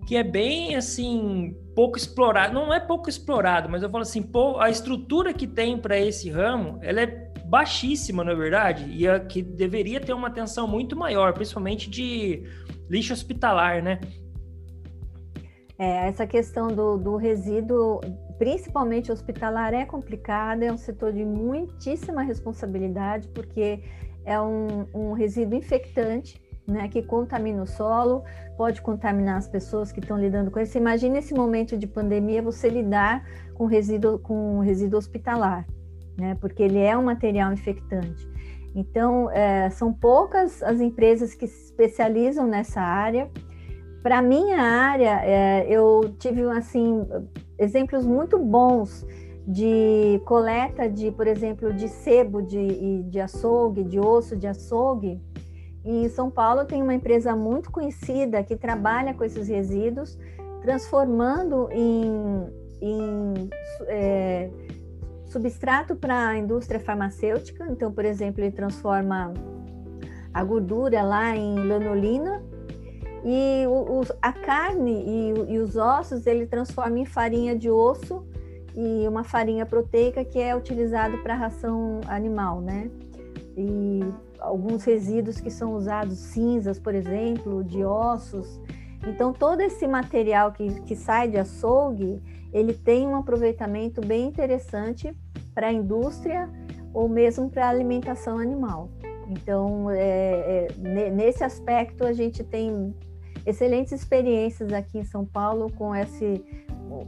[0.06, 2.52] que é bem assim pouco explorado.
[2.52, 6.78] Não é pouco explorado, mas eu falo assim, a estrutura que tem para esse ramo,
[6.82, 11.32] ela é baixíssima, na é verdade, e a que deveria ter uma atenção muito maior,
[11.32, 12.42] principalmente de
[12.88, 14.00] lixo hospitalar, né?
[15.78, 18.00] É, essa questão do, do resíduo,
[18.42, 23.84] principalmente hospitalar, é complicada, é um setor de muitíssima responsabilidade, porque
[24.24, 28.24] é um, um resíduo infectante, né, que contamina o solo,
[28.56, 30.76] pode contaminar as pessoas que estão lidando com isso.
[30.76, 33.24] Imagina esse momento de pandemia você lidar
[33.54, 35.64] com resíduo, com resíduo hospitalar,
[36.18, 38.28] né, porque ele é um material infectante.
[38.74, 43.30] Então, é, são poucas as empresas que se especializam nessa área.
[44.02, 47.06] Para minha área, é, eu tive assim
[47.58, 49.06] exemplos muito bons
[49.46, 55.20] de coleta de, por exemplo, de sebo de, de açougue, de osso de açougue,
[55.84, 60.16] em São Paulo tem uma empresa muito conhecida que trabalha com esses resíduos,
[60.60, 62.46] transformando em,
[62.80, 63.50] em
[63.88, 64.48] é,
[65.26, 67.66] substrato para a indústria farmacêutica.
[67.68, 69.34] Então, por exemplo, ele transforma
[70.32, 72.42] a gordura lá em lanolina
[73.24, 78.26] e o, o, a carne e, e, os ossos ele transforma em farinha de osso
[78.74, 82.90] e uma farinha proteica que é utilizado para ração animal, né?
[83.56, 84.00] E
[84.40, 88.60] alguns resíduos que são usados, cinzas, por exemplo, de ossos.
[89.06, 92.20] Então, todo esse material que, que sai de açougue,
[92.52, 95.14] ele tem um aproveitamento bem interessante
[95.54, 96.48] para a indústria
[96.92, 98.90] ou mesmo para a alimentação animal.
[99.28, 102.94] Então, é, é, nesse aspecto, a gente tem
[103.46, 106.42] excelentes experiências aqui em São Paulo com esse,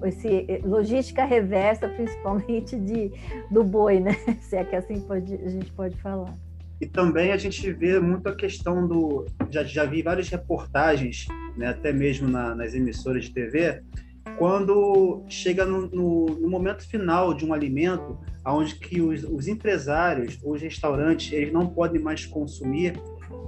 [0.05, 3.13] esse eh, logística reversa, principalmente de,
[3.51, 4.13] do boi, né?
[4.43, 6.35] Se é que assim pode, a gente pode falar.
[6.81, 9.27] E também a gente vê muito a questão do.
[9.51, 13.81] Já, já vi várias reportagens, né, até mesmo na, nas emissoras de TV,
[14.39, 20.39] quando chega no, no, no, momento final de um alimento, onde que os, os empresários,
[20.43, 22.95] os restaurantes, eles não podem mais consumir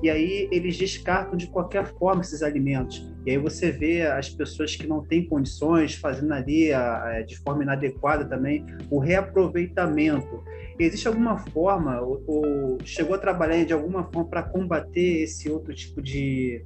[0.02, 3.06] e aí eles descartam de qualquer forma esses alimentos.
[3.24, 7.36] E aí você vê as pessoas que não têm condições fazendo ali a, a, de
[7.38, 10.44] forma inadequada também o reaproveitamento.
[10.78, 15.74] Existe alguma forma, ou, ou chegou a trabalhar de alguma forma para combater esse outro
[15.74, 16.62] tipo de,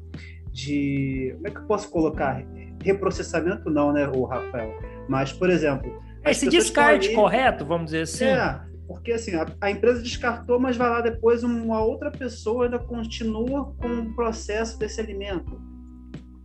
[0.52, 1.32] de.
[1.36, 2.44] Como é que eu posso colocar?
[2.82, 4.74] Reprocessamento não, né, o Rafael?
[5.08, 6.02] Mas, por exemplo.
[6.24, 8.24] Esse descarte ali, correto, vamos dizer assim.
[8.24, 12.76] É, porque assim, a, a, empresa descartou, mas vai lá depois uma outra pessoa ainda
[12.76, 15.60] continua com o processo desse alimento.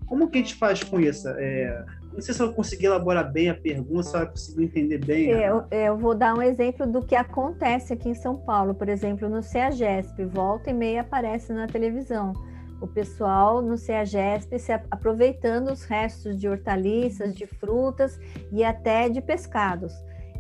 [0.06, 1.28] Como que a gente faz com isso?
[1.28, 5.34] É, não sei se eu consegui elaborar bem a pergunta, se eu conseguiu entender bem.
[5.34, 8.76] É, eu, eu, vou dar um exemplo do que acontece aqui em São Paulo.
[8.76, 12.32] Por exemplo, no CEAGESP, volta e meia aparece na televisão.
[12.80, 18.20] O pessoal no CEAGESP se aproveitando os restos de hortaliças, de frutas
[18.52, 19.96] e até de pescados.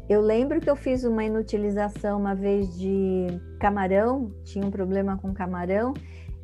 [0.07, 3.27] Eu lembro que eu fiz uma inutilização uma vez de
[3.59, 5.93] camarão, tinha um problema com camarão,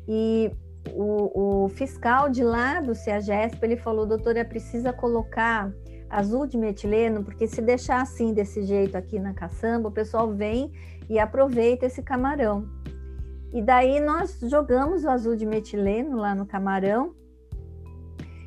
[0.08, 0.50] e
[0.90, 5.72] o, o fiscal de lá do CEAGESP, ele falou, doutora, precisa colocar
[6.10, 10.72] azul de metileno, porque se deixar assim, desse jeito aqui na caçamba, o pessoal vem
[11.08, 12.68] e aproveita esse camarão.
[13.52, 17.14] E daí nós jogamos o azul de metileno lá no camarão,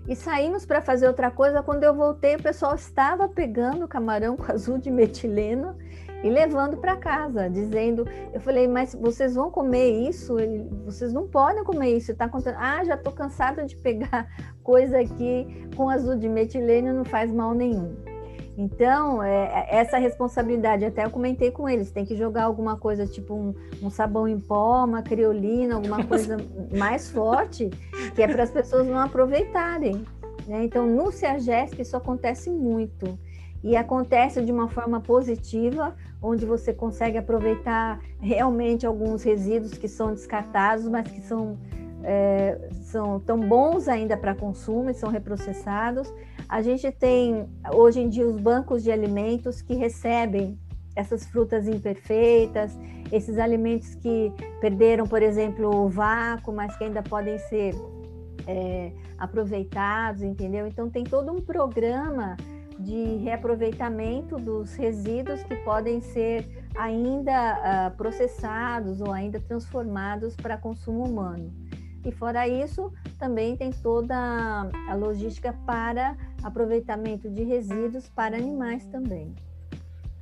[0.07, 1.63] e saímos para fazer outra coisa.
[1.63, 5.75] Quando eu voltei, o pessoal estava pegando o camarão com azul de metileno
[6.23, 10.35] e levando para casa, dizendo, eu falei, mas vocês vão comer isso?
[10.85, 12.11] Vocês não podem comer isso.
[12.11, 14.27] Está contando, ah, já estou cansada de pegar
[14.63, 18.14] coisa aqui com azul de metilênio, não faz mal nenhum.
[18.57, 23.33] Então, é, essa responsabilidade, até eu comentei com eles, tem que jogar alguma coisa tipo
[23.33, 26.37] um, um sabão em pó, uma criolina, alguma coisa
[26.75, 27.69] mais forte,
[28.15, 30.05] que é para as pessoas não aproveitarem.
[30.47, 30.63] Né?
[30.63, 33.17] Então, no CEAGESP isso acontece muito.
[33.63, 40.13] E acontece de uma forma positiva, onde você consegue aproveitar realmente alguns resíduos que são
[40.13, 41.57] descartados, mas que são,
[42.03, 46.13] é, são tão bons ainda para consumo e são reprocessados.
[46.47, 50.59] A gente tem, hoje em dia, os bancos de alimentos que recebem
[50.95, 52.77] essas frutas imperfeitas,
[53.11, 54.31] esses alimentos que
[54.61, 57.75] perderam, por exemplo, o vácuo, mas que ainda podem ser
[58.47, 60.67] é, aproveitados, entendeu?
[60.67, 62.37] Então tem todo um programa
[62.79, 71.05] de reaproveitamento dos resíduos que podem ser ainda uh, processados ou ainda transformados para consumo
[71.05, 71.53] humano.
[72.05, 74.15] E fora isso, também tem toda
[74.87, 79.33] a logística para aproveitamento de resíduos para animais também.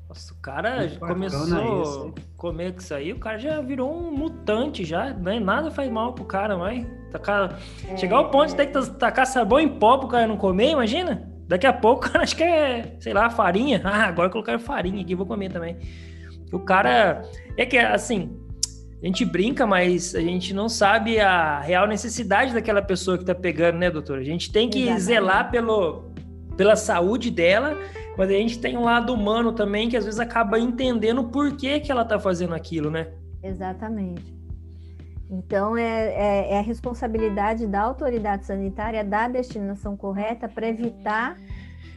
[0.08, 4.86] Nossa, o cara começou a comer com isso aí, o cara já virou um mutante
[4.86, 5.40] já, né?
[5.40, 7.60] Nada faz mal pro cara, mas tacar...
[7.88, 10.72] É, chegar ao ponto de ter que tacar sabão em pó pro cara não comer,
[10.72, 11.28] imagina?
[11.48, 13.82] Daqui a pouco, acho que é, sei lá, farinha.
[13.84, 15.78] Ah, agora colocaram farinha aqui, vou comer também.
[16.52, 17.24] O cara.
[17.58, 18.40] É que, assim,
[19.04, 23.36] a gente brinca, mas a gente não sabe a real necessidade daquela pessoa que tá
[23.36, 24.18] pegando, né, doutor?
[24.18, 25.04] A gente tem que Exatamente.
[25.04, 26.14] zelar pelo,
[26.56, 27.78] pela saúde dela,
[28.18, 31.82] mas a gente tem um lado humano também que às vezes acaba entendendo por que,
[31.82, 33.08] que ela tá fazendo aquilo, né?
[33.44, 34.34] Exatamente.
[35.30, 41.38] Então, é, é, é, a responsabilidade da autoridade sanitária dar a destinação correta para evitar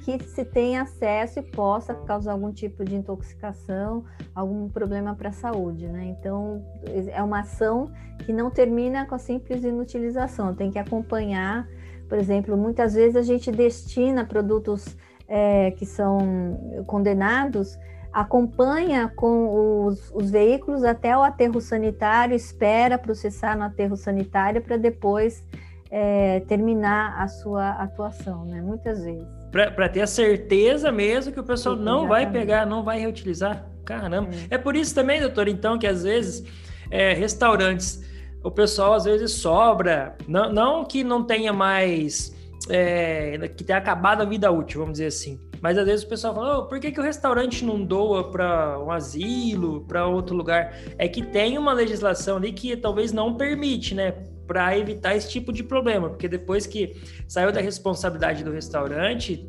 [0.07, 5.33] que se tenha acesso e possa causar algum tipo de intoxicação, algum problema para a
[5.33, 6.05] saúde, né?
[6.05, 6.64] Então,
[7.09, 7.90] é uma ação
[8.25, 11.66] que não termina com a simples inutilização, tem que acompanhar,
[12.09, 17.77] por exemplo, muitas vezes a gente destina produtos é, que são condenados
[18.12, 24.79] acompanha com os, os, veículos até o aterro sanitário, espera processar no aterro sanitário para
[24.79, 25.45] depois
[25.90, 28.62] é, terminar a sua atuação, né?
[28.62, 29.36] Muitas vezes.
[29.50, 33.66] Para ter a certeza mesmo que o pessoal não vai pegar, não vai reutilizar.
[33.85, 34.30] Caramba.
[34.50, 34.56] É.
[34.56, 34.59] é.
[34.59, 36.44] por isso também, doutor, então, que às vezes
[36.90, 38.02] é, restaurantes,
[38.42, 42.35] o pessoal às vezes sobra, não, não que não tenha mais.
[42.68, 46.35] É, que tenha acabado a vida útil, vamos dizer assim mas às vezes o pessoal
[46.35, 50.76] fala, oh, por que, que o restaurante não doa para um asilo, para outro lugar?
[50.98, 54.14] É que tem uma legislação ali que talvez não permite, né?
[54.46, 56.94] Para evitar esse tipo de problema, porque depois que
[57.26, 59.48] saiu da responsabilidade do restaurante,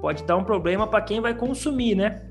[0.00, 2.28] pode dar um problema para quem vai consumir, né?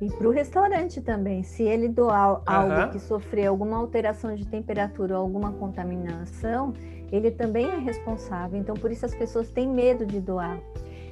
[0.00, 2.42] E para o restaurante também, se ele doar uhum.
[2.44, 6.72] algo que sofreu alguma alteração de temperatura ou alguma contaminação,
[7.12, 8.58] ele também é responsável.
[8.58, 10.58] Então, por isso as pessoas têm medo de doar.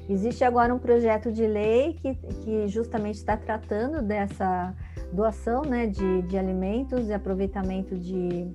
[0.08, 4.74] Existe agora um projeto de lei que, que justamente está tratando dessa
[5.12, 8.48] doação né, de, de alimentos e aproveitamento de,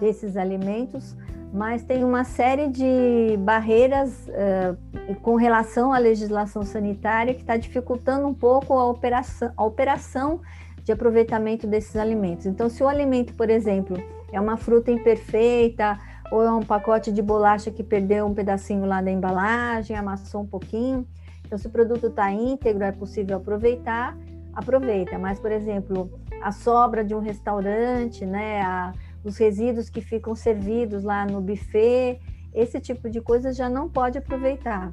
[0.00, 1.16] desses alimentos,
[1.52, 8.26] mas tem uma série de barreiras uh, com relação à legislação sanitária que está dificultando
[8.26, 10.40] um pouco a operação, a operação
[10.84, 12.46] de aproveitamento desses alimentos.
[12.46, 13.96] Então, se o alimento, por exemplo,
[14.32, 15.98] é uma fruta imperfeita
[16.30, 20.46] ou é um pacote de bolacha que perdeu um pedacinho lá da embalagem, amassou um
[20.46, 21.06] pouquinho.
[21.46, 24.16] Então, se o produto está íntegro, é possível aproveitar,
[24.54, 25.18] aproveita.
[25.18, 26.10] Mas, por exemplo,
[26.42, 28.92] a sobra de um restaurante, né, a,
[29.24, 32.20] os resíduos que ficam servidos lá no buffet,
[32.54, 34.92] esse tipo de coisa já não pode aproveitar,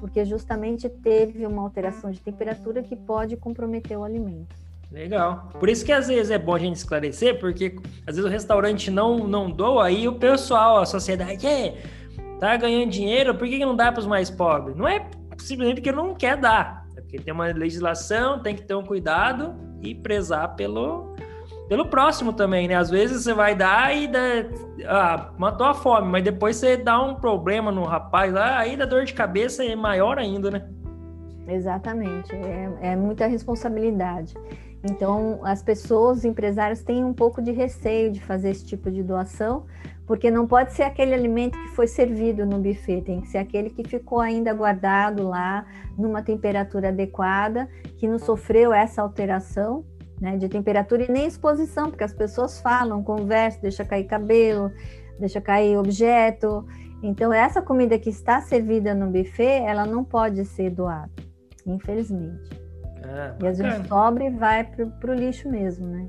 [0.00, 4.54] porque justamente teve uma alteração de temperatura que pode comprometer o alimento.
[4.90, 5.48] Legal.
[5.58, 8.90] Por isso que às vezes é bom a gente esclarecer, porque às vezes o restaurante
[8.90, 11.82] não, não doa, aí o pessoal, a sociedade, é,
[12.38, 14.76] tá ganhando dinheiro, por que, não dá para os mais pobres?
[14.76, 15.04] Não é
[15.38, 19.54] simplesmente porque não quer dar, é porque tem uma legislação, tem que ter um cuidado
[19.82, 21.16] e prezar pelo,
[21.68, 22.74] pelo próximo também, né?
[22.74, 24.20] Às vezes você vai dar e dá,
[24.86, 28.84] ah, matou a fome, mas depois você dá um problema no rapaz lá, aí da
[28.84, 30.68] dor de cabeça é maior ainda, né?
[31.46, 34.34] Exatamente, é, é muita responsabilidade.
[34.82, 39.02] Então, as pessoas, os empresários, têm um pouco de receio de fazer esse tipo de
[39.02, 39.64] doação,
[40.06, 43.70] porque não pode ser aquele alimento que foi servido no buffet, tem que ser aquele
[43.70, 45.64] que ficou ainda guardado lá
[45.96, 47.66] numa temperatura adequada,
[47.96, 49.86] que não sofreu essa alteração
[50.24, 54.72] né, de temperatura e nem exposição, porque as pessoas falam, conversam, deixa cair cabelo,
[55.20, 56.64] deixa cair objeto.
[57.02, 61.12] Então, essa comida que está servida no buffet, ela não pode ser doada,
[61.66, 62.58] infelizmente.
[63.02, 66.08] Ah, e às vezes sobra e vai para o lixo mesmo, né?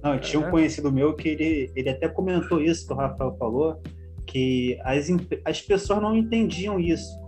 [0.00, 3.82] Não, tinha um conhecido meu que ele, ele até comentou isso que o Rafael falou,
[4.24, 5.08] que as,
[5.44, 7.18] as pessoas não entendiam isso.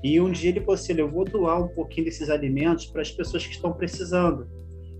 [0.00, 3.10] E um dia ele falou assim, eu vou doar um pouquinho desses alimentos para as
[3.10, 4.46] pessoas que estão precisando.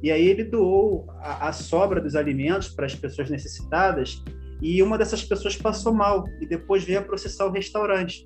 [0.02, 4.22] E aí ele doou a, a sobra dos alimentos para as pessoas necessitadas
[4.62, 8.24] e uma dessas pessoas passou mal e depois veio a processar o restaurante.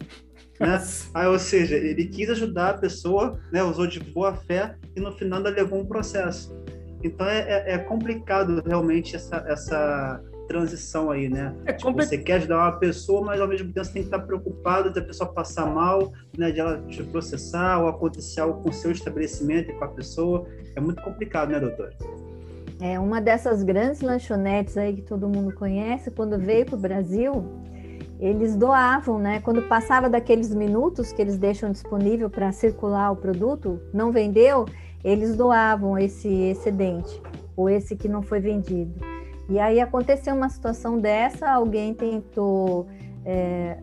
[0.59, 0.81] Né?
[1.15, 5.13] Aí, ou seja, ele quis ajudar a pessoa, né, usou de boa fé e no
[5.13, 6.55] final ainda levou um processo.
[7.03, 11.55] Então é, é, é complicado realmente essa, essa transição aí, né?
[11.65, 14.19] É tipo, Você quer ajudar uma pessoa, mas ao mesmo tempo você tem que estar
[14.19, 18.71] preocupado de a pessoa passar mal, né, de ela te processar ou acontecer algo com
[18.71, 20.49] o seu estabelecimento e com a pessoa.
[20.75, 21.95] É muito complicado, né, doutor?
[22.81, 27.45] É uma dessas grandes lanchonetes aí que todo mundo conhece, quando veio para o Brasil,
[28.19, 29.41] eles doavam, né?
[29.45, 34.67] Quando passava daqueles minutos que eles deixam disponível para circular o produto, não vendeu,
[35.05, 37.23] eles doavam esse excedente
[37.57, 39.20] ou esse que não foi vendido.
[39.51, 42.87] E aí aconteceu uma situação dessa, alguém tentou,
[43.25, 43.79] é,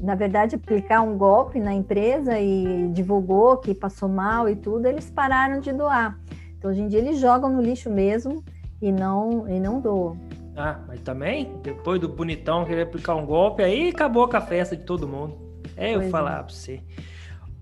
[0.00, 5.08] na verdade, aplicar um golpe na empresa e divulgou que passou mal e tudo, eles
[5.08, 6.18] pararam de doar.
[6.58, 8.42] Então, hoje em dia eles jogam no lixo mesmo
[8.82, 10.18] e não, e não doam.
[10.56, 14.76] Ah, mas também, depois do bonitão querer aplicar um golpe, aí acabou com a festa
[14.76, 15.36] de todo mundo.
[15.76, 16.42] É eu pois falar é.
[16.42, 16.80] pra você.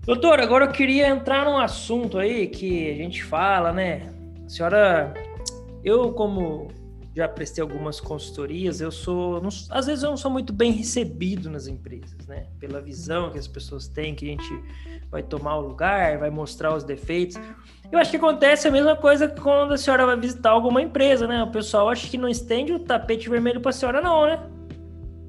[0.05, 4.11] Doutor, agora eu queria entrar num assunto aí que a gente fala, né?
[4.43, 5.13] A senhora,
[5.83, 6.67] eu como
[7.15, 11.49] já prestei algumas consultorias, eu sou, não, às vezes eu não sou muito bem recebido
[11.49, 12.47] nas empresas, né?
[12.59, 14.63] Pela visão que as pessoas têm, que a gente
[15.11, 17.39] vai tomar o lugar, vai mostrar os defeitos.
[17.91, 21.43] Eu acho que acontece a mesma coisa quando a senhora vai visitar alguma empresa, né?
[21.43, 24.39] O pessoal acha que não estende o tapete vermelho para a senhora, não, né?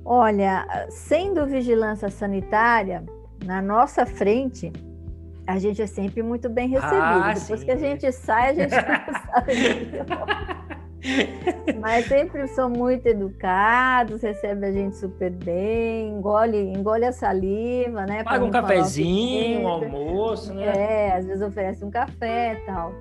[0.02, 3.04] Olha, sendo vigilância sanitária,
[3.44, 4.72] na nossa frente,
[5.46, 6.96] a gente é sempre muito bem recebido.
[6.96, 7.66] Ah, Depois sim.
[7.66, 10.83] que a gente sai, a gente não sabe.
[11.80, 18.24] Mas sempre são muito educados, recebem a gente super bem, engole, engole a saliva, né?
[18.24, 20.64] Paga um cafezinho, um almoço, né?
[20.66, 22.92] É, às vezes oferece um café e tal.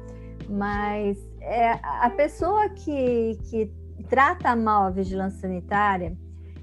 [0.49, 3.71] Mas é, a pessoa que, que
[4.09, 6.15] trata mal a vigilância sanitária,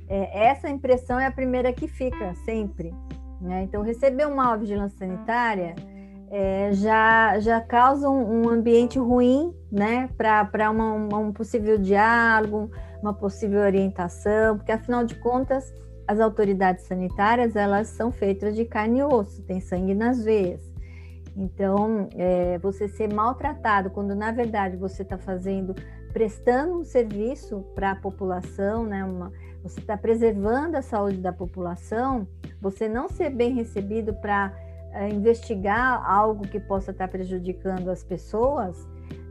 [0.08, 2.92] é, essa impressão é a primeira que fica, sempre.
[3.40, 3.62] Né?
[3.62, 5.74] Então, receber uma vigilância sanitária
[6.30, 12.70] é, já, já causam um ambiente ruim né, para um possível diálogo,
[13.02, 15.74] uma possível orientação, porque afinal de contas
[16.06, 20.70] as autoridades sanitárias elas são feitas de carne e osso, tem sangue nas veias.
[21.36, 25.74] Então, é, você ser maltratado quando na verdade você está fazendo,
[26.12, 32.26] prestando um serviço para a população, né, uma, você está preservando a saúde da população,
[32.60, 34.52] você não ser bem recebido para
[35.10, 38.88] investigar algo que possa estar prejudicando as pessoas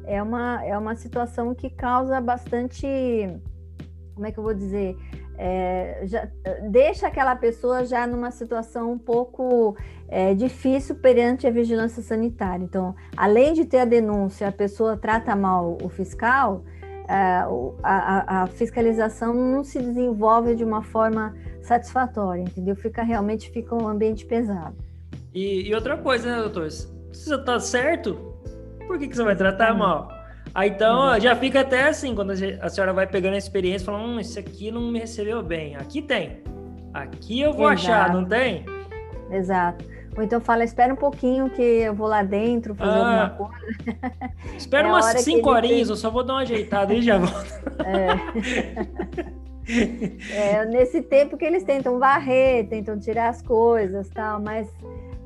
[0.09, 2.87] é uma, é uma situação que causa bastante.
[4.15, 4.97] Como é que eu vou dizer?
[5.37, 6.27] É, já,
[6.69, 12.63] deixa aquela pessoa já numa situação um pouco é, difícil perante a vigilância sanitária.
[12.63, 16.63] Então, além de ter a denúncia, a pessoa trata mal o fiscal,
[17.07, 17.47] é, a,
[17.83, 22.75] a, a, fiscalização não se desenvolve de uma forma satisfatória, entendeu?
[22.75, 24.88] Fica realmente fica um ambiente pesado.
[25.33, 26.69] E, e outra coisa, né, doutor?
[26.71, 28.15] Se você tá certo,
[28.87, 30.09] por que, que você vai tratar mal?
[30.53, 34.19] Aí então já fica até assim, quando a senhora vai pegando a experiência, falando, hum,
[34.19, 35.75] esse aqui não me recebeu bem.
[35.75, 36.41] Aqui tem.
[36.93, 37.91] Aqui eu vou Exato.
[37.91, 38.65] achar, não tem?
[39.31, 39.85] Exato.
[40.17, 44.33] Ou então fala, espera um pouquinho que eu vou lá dentro fazer ah, alguma coisa.
[44.57, 45.89] Espera é umas cinco horinhas, tem...
[45.91, 47.61] eu só vou dar uma ajeitada e já volto.
[47.85, 48.07] É.
[50.33, 50.65] é.
[50.65, 54.67] nesse tempo que eles tentam varrer, tentam tirar as coisas tal, mas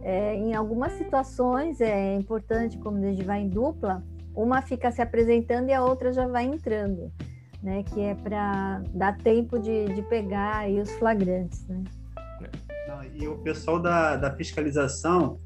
[0.04, 4.04] é, em algumas situações é importante, como a gente vai em dupla,
[4.36, 7.12] uma fica se apresentando e a outra já vai entrando,
[7.62, 7.84] né?
[7.84, 11.84] Que é para dar tempo de, de pegar aí os flagrantes, né?
[13.16, 15.38] E o pessoal da, da fiscalização,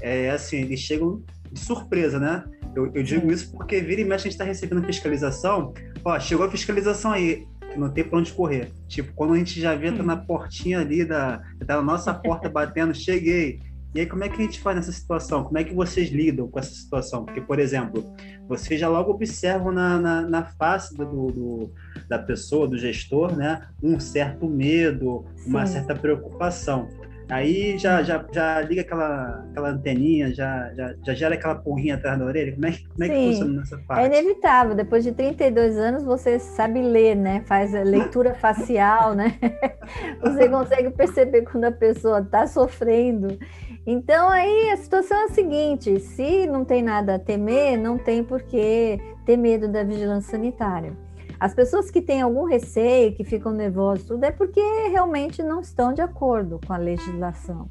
[0.00, 2.44] é assim, eles chegam de surpresa, né?
[2.74, 5.72] Eu, eu digo isso porque vira e mexe a gente está recebendo fiscalização.
[6.04, 7.46] Ó, chegou a fiscalização aí,
[7.76, 8.70] não tem para onde correr.
[8.88, 12.94] Tipo, quando a gente já vê, tá na portinha ali da, da nossa porta batendo,
[12.94, 13.60] cheguei
[13.94, 15.44] e aí, como é que a gente faz nessa situação?
[15.44, 17.26] Como é que vocês lidam com essa situação?
[17.26, 18.02] Porque, por exemplo,
[18.48, 21.70] vocês já logo observam na, na, na face do, do,
[22.08, 25.50] da pessoa, do gestor, né, um certo medo, Sim.
[25.50, 26.88] uma certa preocupação.
[27.28, 32.18] Aí já, já, já liga aquela, aquela anteninha, já, já, já gera aquela porrinha atrás
[32.18, 32.52] da orelha.
[32.52, 34.02] Como é, como é que funciona nessa parte?
[34.02, 34.74] É inevitável.
[34.74, 37.42] Depois de 32 anos, você sabe ler, né?
[37.46, 39.38] Faz leitura facial, né?
[40.20, 43.38] Você consegue perceber quando a pessoa está sofrendo
[43.86, 48.22] Então aí a situação é a seguinte: se não tem nada a temer, não tem
[48.22, 50.96] por que ter medo da vigilância sanitária.
[51.38, 55.92] As pessoas que têm algum receio, que ficam nervosas, tudo é porque realmente não estão
[55.92, 57.68] de acordo com a legislação.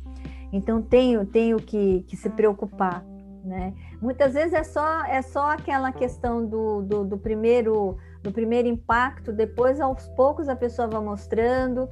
[0.51, 3.05] Então tenho, tenho que, que se preocupar.
[3.45, 3.73] Né?
[4.01, 9.31] Muitas vezes é só, é só aquela questão do, do, do primeiro do primeiro impacto,
[9.31, 11.89] depois aos poucos a pessoa vai mostrando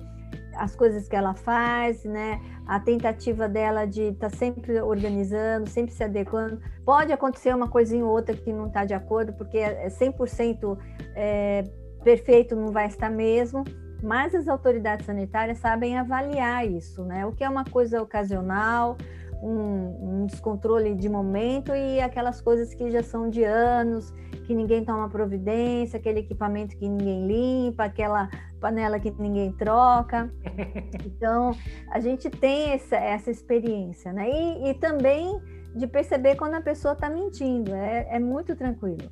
[0.60, 2.41] as coisas que ela faz, né?
[2.68, 6.62] A tentativa dela de estar tá sempre organizando, sempre se adequando.
[6.86, 10.78] Pode acontecer uma coisinha ou outra que não está de acordo, porque é 100%
[11.16, 11.64] é,
[12.03, 13.64] perfeito não vai estar mesmo,
[14.01, 17.26] mas as autoridades sanitárias sabem avaliar isso, né?
[17.26, 18.97] O que é uma coisa ocasional,
[19.42, 24.14] um, um, descontrole de momento e aquelas coisas que já são de anos,
[24.46, 28.30] que ninguém toma providência, aquele equipamento que ninguém limpa, aquela
[28.60, 30.32] panela que ninguém troca.
[31.06, 31.52] Então,
[31.92, 34.30] a gente tem essa, essa experiência, né?
[34.30, 35.40] E, e também
[35.76, 39.10] de perceber quando a pessoa está mentindo, é, é muito tranquilo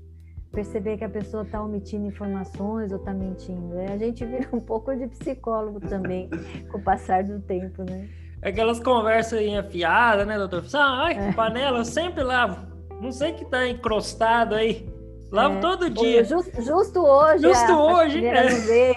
[0.52, 3.78] perceber que a pessoa está omitindo informações ou está mentindo.
[3.78, 6.30] É, a gente vira um pouco de psicólogo também
[6.72, 8.10] com o passar do tempo, né?
[8.42, 10.64] Aquelas conversas afiadas, né, doutor?
[10.74, 11.32] Ai, é.
[11.34, 12.68] panela, eu sempre lavo.
[13.02, 14.88] Não sei que tá encrostado aí.
[15.32, 15.60] Lavo é.
[15.60, 16.24] todo dia.
[16.24, 17.44] Justo, justo hoje.
[17.44, 18.28] Justo hoje.
[18.28, 18.94] A é.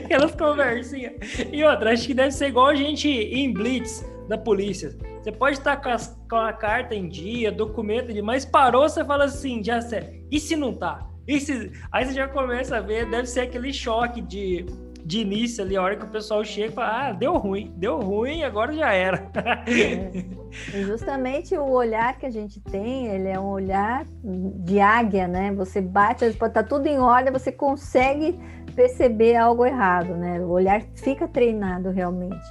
[0.04, 1.14] Aquelas conversinhas.
[1.52, 4.96] E outra, acho que deve ser igual a gente em blitz da polícia.
[5.22, 9.04] Você pode estar com, as, com a carta em dia, documento de, mas parou, você
[9.04, 10.26] fala assim, já sei.
[10.30, 11.06] E se não tá?
[11.26, 11.72] E se...
[11.90, 14.66] Aí você já começa a ver, deve ser aquele choque de
[15.04, 18.00] de início ali, a hora que o pessoal chega e fala, ah, deu ruim, deu
[18.00, 19.30] ruim, agora já era.
[19.66, 20.82] É.
[20.82, 25.52] Justamente o olhar que a gente tem, ele é um olhar de águia, né?
[25.52, 28.38] Você bate, tá tudo em ordem, você consegue
[28.74, 30.40] perceber algo errado, né?
[30.40, 32.46] O olhar fica treinado realmente.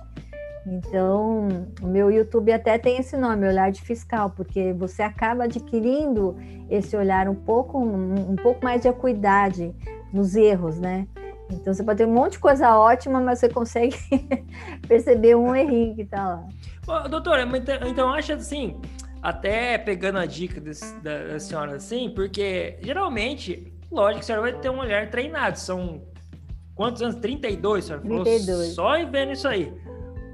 [0.66, 1.48] Então,
[1.82, 6.38] o meu YouTube até tem esse nome, olhar de fiscal, porque você acaba adquirindo
[6.70, 9.74] esse olhar um pouco, um, um pouco mais de acuidade
[10.14, 11.08] nos erros, né?
[11.54, 13.96] Então você pode ter um monte de coisa ótima, mas você consegue
[14.88, 16.44] perceber um errinho que tá
[16.86, 17.08] lá.
[17.08, 18.80] Doutora, então, então acha assim,
[19.22, 24.60] até pegando a dica desse, da, da, senhora assim, porque geralmente, lógico, a senhora vai
[24.60, 25.58] ter um olhar treinado.
[25.58, 26.04] São
[26.76, 27.16] quantos anos?
[27.16, 28.46] 32, a senhora 32.
[28.46, 28.66] falou?
[28.66, 29.74] Só em vendo isso aí.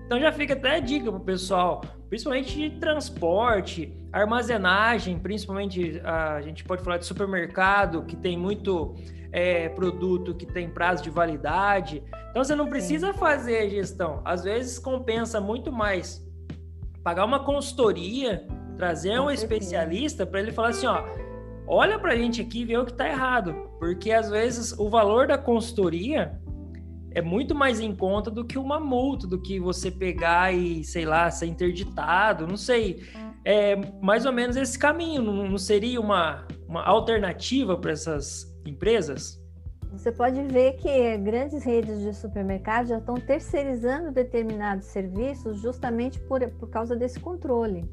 [0.06, 6.64] Então já fica até a dica pro pessoal, principalmente de transporte, armazenagem, principalmente a gente
[6.64, 8.96] pode falar de supermercado, que tem muito
[9.32, 12.04] é, produto que tem prazo de validade.
[12.30, 14.22] Então você não precisa fazer gestão.
[14.26, 16.26] Às vezes compensa muito mais
[17.04, 18.46] pagar uma consultoria,
[18.78, 21.04] trazer um especialista para ele falar assim, ó,
[21.68, 24.90] olha para a gente aqui e vê o que está errado, porque às vezes o
[24.90, 26.40] valor da consultoria
[27.12, 31.06] é muito mais em conta do que uma multa, do que você pegar e, sei
[31.06, 33.04] lá, ser interditado, não sei.
[33.44, 39.42] É mais ou menos esse caminho, não, não seria uma, uma alternativa para essas empresas?
[39.92, 46.48] Você pode ver que grandes redes de supermercados já estão terceirizando determinados serviços justamente por,
[46.52, 47.90] por causa desse controle.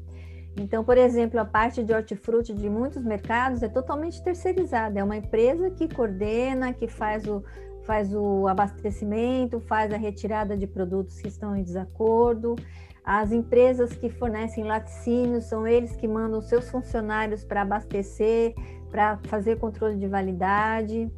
[0.59, 4.99] Então, por exemplo, a parte de hortifruti de muitos mercados é totalmente terceirizada.
[4.99, 7.43] É uma empresa que coordena, que faz o,
[7.83, 12.55] faz o abastecimento, faz a retirada de produtos que estão em desacordo.
[13.03, 18.53] As empresas que fornecem laticínios são eles que mandam seus funcionários para abastecer,
[18.97, 21.11] para fazer controle de validade.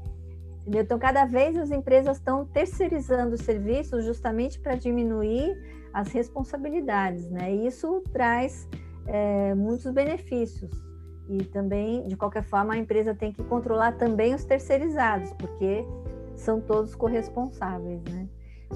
[0.60, 0.82] Entendeu?
[0.82, 5.56] Então, cada vez as empresas estão terceirizando os serviços justamente para diminuir
[5.94, 7.56] as responsabilidades, né?
[7.56, 8.68] E isso traz
[9.08, 10.70] é, muitos benefícios.
[11.30, 15.86] E também, de qualquer forma, a empresa tem que controlar também os terceirizados, porque
[16.36, 18.28] são todos corresponsáveis, né?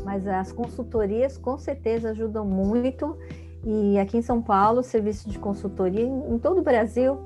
[0.06, 3.18] Mas as consultorias com certeza ajudam muito.
[3.66, 7.20] E aqui em São Paulo, o serviço de consultoria em todo o Brasil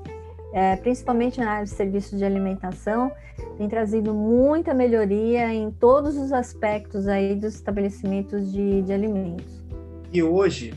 [0.52, 3.12] é, principalmente na área de serviços de alimentação,
[3.56, 9.64] tem trazido muita melhoria em todos os aspectos aí dos estabelecimentos de, de alimentos.
[10.12, 10.74] E hoje,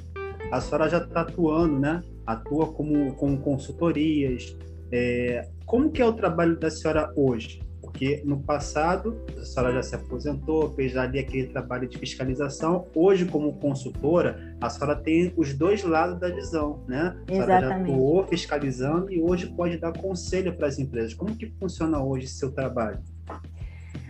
[0.51, 2.03] a senhora já está atuando, né?
[2.25, 4.55] Atua como, como consultorias.
[4.91, 7.61] É, como que é o trabalho da senhora hoje?
[7.91, 12.87] Porque no passado a senhora já se aposentou, fez ali aquele trabalho de fiscalização.
[12.95, 17.15] Hoje, como consultora, a senhora tem os dois lados da visão, né?
[17.27, 21.13] A senhora já atuou fiscalizando e hoje pode dar conselho para as empresas.
[21.13, 22.99] Como que funciona hoje seu trabalho?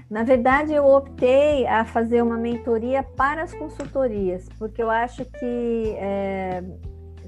[0.09, 5.95] Na verdade, eu optei a fazer uma mentoria para as consultorias, porque eu acho que
[5.97, 6.63] é,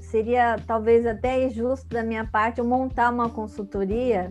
[0.00, 4.30] seria talvez até injusto da minha parte eu montar uma consultoria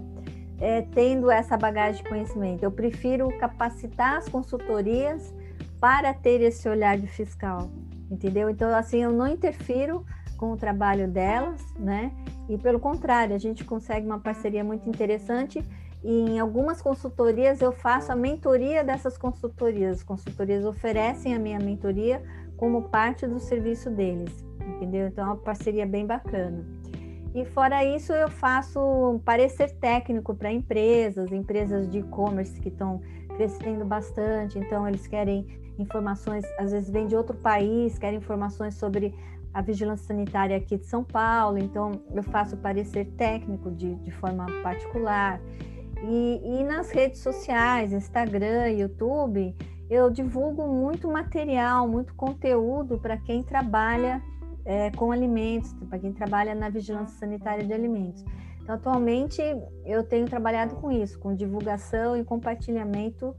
[0.64, 2.64] é, tendo essa bagagem de conhecimento.
[2.64, 5.36] Eu prefiro capacitar as consultorias
[5.78, 7.70] para ter esse olhar de fiscal,
[8.10, 8.50] entendeu?
[8.50, 10.06] Então, assim, eu não interfiro
[10.38, 12.14] com o trabalho delas, né?
[12.48, 15.62] E pelo contrário, a gente consegue uma parceria muito interessante.
[16.02, 19.98] E em algumas consultorias eu faço a mentoria dessas consultorias.
[19.98, 22.24] As consultorias oferecem a minha mentoria
[22.56, 25.08] como parte do serviço deles, entendeu?
[25.08, 26.66] Então é uma parceria bem bacana.
[27.34, 33.02] E fora isso, eu faço parecer técnico para empresas, empresas de e-commerce que estão
[33.36, 35.48] crescendo bastante, então eles querem
[35.80, 39.16] informações, às vezes vêm de outro país, querem informações sobre
[39.52, 44.46] a vigilância sanitária aqui de São Paulo, então eu faço parecer técnico de, de forma
[44.62, 45.40] particular.
[46.04, 49.56] E, e nas redes sociais, Instagram, YouTube,
[49.90, 54.22] eu divulgo muito material, muito conteúdo para quem trabalha
[54.66, 58.24] é, com alimentos, para quem trabalha na vigilância sanitária de alimentos.
[58.62, 59.42] Então, atualmente,
[59.86, 63.36] eu tenho trabalhado com isso, com divulgação e compartilhamento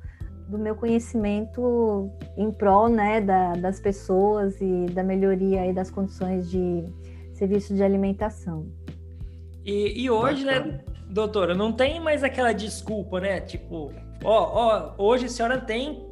[0.49, 6.51] do meu conhecimento em prol né, da, das pessoas e da melhoria aí das condições
[6.51, 6.85] de
[7.33, 8.67] serviço de alimentação.
[9.65, 13.41] E, e hoje, né, doutora, não tem mais aquela desculpa, né?
[13.41, 13.91] Tipo,
[14.23, 16.07] ó, ó, hoje a senhora tem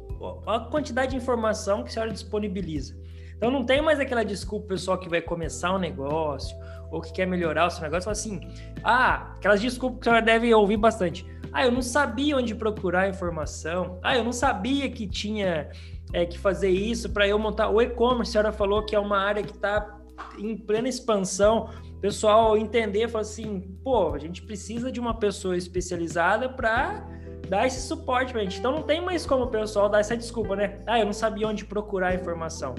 [0.47, 2.95] a quantidade de informação que a senhora disponibiliza.
[3.43, 6.57] Então não tem mais aquela desculpa pessoal que vai começar um negócio
[6.89, 8.39] ou que quer melhorar o seu negócio, fala assim,
[8.81, 11.27] ah, aquelas desculpas que senhora deve ouvir bastante.
[11.51, 13.99] Ah, eu não sabia onde procurar informação.
[14.01, 15.69] Ah, eu não sabia que tinha
[16.13, 17.67] é, que fazer isso para eu montar.
[17.67, 19.93] O e-commerce, a senhora falou que é uma área que está
[20.39, 21.69] em plena expansão.
[21.97, 27.05] O pessoal entender, falar assim, pô, a gente precisa de uma pessoa especializada para
[27.49, 28.59] dar esse suporte para a gente.
[28.59, 30.79] Então não tem mais como o pessoal dar essa desculpa, né?
[30.87, 32.73] Ah, eu não sabia onde procurar informação.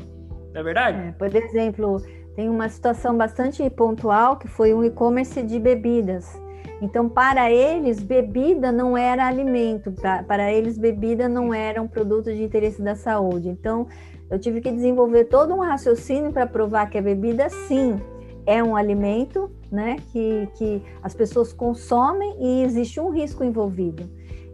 [0.55, 1.09] Não é verdade?
[1.09, 2.01] É, por exemplo,
[2.37, 6.41] tem uma situação bastante pontual que foi um e-commerce de bebidas.
[6.81, 12.27] Então, para eles, bebida não era alimento, pra, para eles, bebida não era um produto
[12.27, 13.49] de interesse da saúde.
[13.49, 13.89] Então,
[14.31, 18.01] eu tive que desenvolver todo um raciocínio para provar que a bebida, sim,
[18.47, 24.09] é um alimento, né, que, que as pessoas consomem e existe um risco envolvido.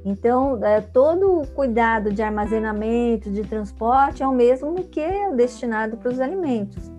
[0.05, 5.97] Então, é, todo o cuidado de armazenamento, de transporte é o mesmo que é destinado
[5.97, 6.91] para os alimentos.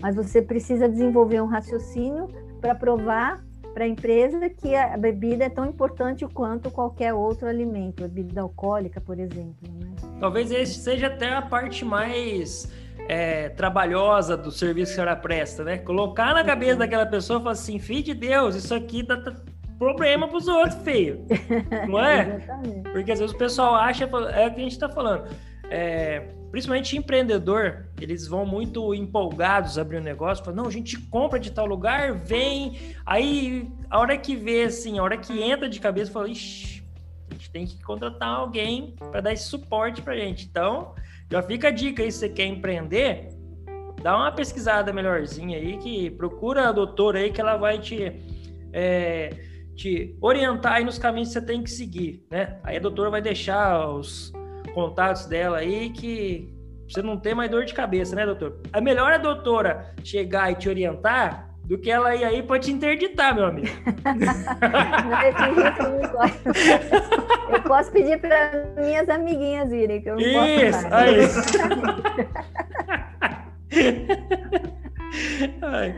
[0.00, 2.28] Mas você precisa desenvolver um raciocínio
[2.60, 3.42] para provar
[3.74, 9.00] para a empresa que a bebida é tão importante quanto qualquer outro alimento, bebida alcoólica,
[9.00, 9.68] por exemplo.
[9.68, 9.90] Né?
[10.20, 12.70] Talvez esse seja até a parte mais
[13.08, 15.78] é, trabalhosa do serviço que a senhora presta, né?
[15.78, 19.16] Colocar na cabeça daquela pessoa e falar assim, filho de Deus, isso aqui dá
[19.78, 21.26] problema para os outros, feio.
[21.88, 22.38] Não é?
[22.92, 24.06] Porque às vezes o pessoal acha, é
[24.46, 25.28] o que a gente está falando.
[25.70, 31.38] É, principalmente empreendedor, eles vão muito empolgados abrir um negócio, falam, não, a gente compra
[31.38, 35.80] de tal lugar, vem, aí a hora que vê, assim, a hora que entra de
[35.80, 36.84] cabeça, fala, ixi,
[37.28, 40.46] a gente tem que contratar alguém para dar esse suporte pra gente.
[40.46, 40.94] Então,
[41.28, 43.30] já fica a dica aí, se você quer empreender,
[44.00, 48.12] dá uma pesquisada melhorzinha aí, que procura a doutora aí que ela vai te,
[48.72, 49.30] é,
[49.74, 52.58] te orientar aí nos caminhos que você tem que seguir, né?
[52.62, 54.32] Aí a doutora vai deixar os
[54.72, 56.52] contatos dela aí que
[56.88, 58.60] você não tem mais dor de cabeça, né, doutor?
[58.72, 62.70] É melhor a doutora chegar e te orientar do que ela ir aí para te
[62.70, 63.68] interditar, meu amigo.
[67.50, 71.24] eu posso pedir para minhas amiguinhas irem, que eu não Isso, posso aí.
[75.62, 75.96] Ai.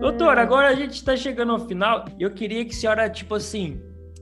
[0.00, 3.34] Doutor, agora a gente está chegando ao final e eu queria que a senhora, tipo
[3.34, 3.80] assim,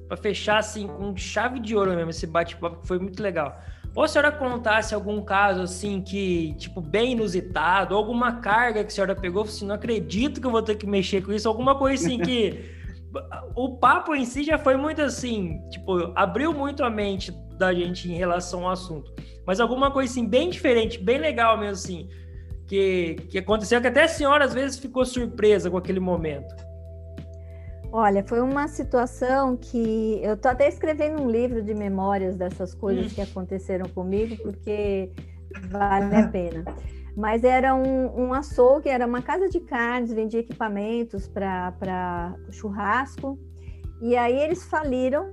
[0.09, 3.59] para fechar assim com chave de ouro mesmo esse bate-papo que foi muito legal.
[3.95, 8.95] Ou a senhora contasse algum caso assim que, tipo, bem inusitado, alguma carga que a
[8.95, 12.05] senhora pegou, assim, não acredito que eu vou ter que mexer com isso, alguma coisa
[12.05, 12.74] assim que.
[13.55, 18.11] o papo em si já foi muito assim, tipo, abriu muito a mente da gente
[18.11, 19.14] em relação ao assunto.
[19.47, 22.09] Mas alguma coisa assim, bem diferente, bem legal mesmo, assim,
[22.67, 26.55] que, que aconteceu, que até a senhora às vezes ficou surpresa com aquele momento.
[27.93, 33.12] Olha, foi uma situação que eu tô até escrevendo um livro de memórias dessas coisas
[33.12, 35.12] que aconteceram comigo, porque
[35.71, 36.65] vale a pena.
[37.17, 43.39] Mas era um, um açougue, era uma casa de carnes, vendia equipamentos para churrasco.
[44.03, 45.31] E aí eles faliram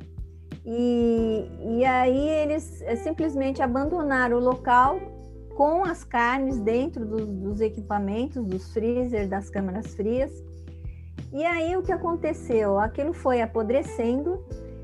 [0.63, 4.99] e, e aí eles eh, simplesmente abandonaram o local
[5.55, 10.43] com as carnes dentro dos, dos equipamentos, dos freezer, das câmaras frias
[11.33, 12.77] e aí o que aconteceu?
[12.77, 14.43] Aquilo foi apodrecendo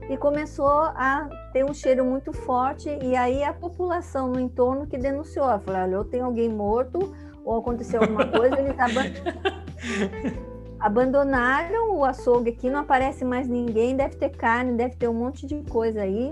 [0.09, 4.97] e começou a ter um cheiro muito forte e aí a população no entorno que
[4.97, 7.13] denunciou, falou, olha, ou tem alguém morto
[7.43, 8.75] ou aconteceu alguma coisa, eles
[10.79, 15.45] abandonaram o açougue aqui, não aparece mais ninguém, deve ter carne, deve ter um monte
[15.45, 16.31] de coisa aí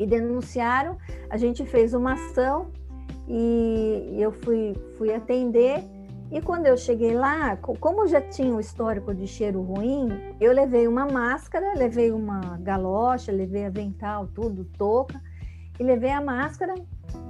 [0.00, 0.98] e denunciaram.
[1.30, 2.72] A gente fez uma ação
[3.28, 5.84] e eu fui, fui atender.
[6.30, 10.08] E quando eu cheguei lá, como já tinha o histórico de cheiro ruim,
[10.40, 15.20] eu levei uma máscara, levei uma galocha, levei avental, tudo, touca,
[15.78, 16.74] e levei a máscara.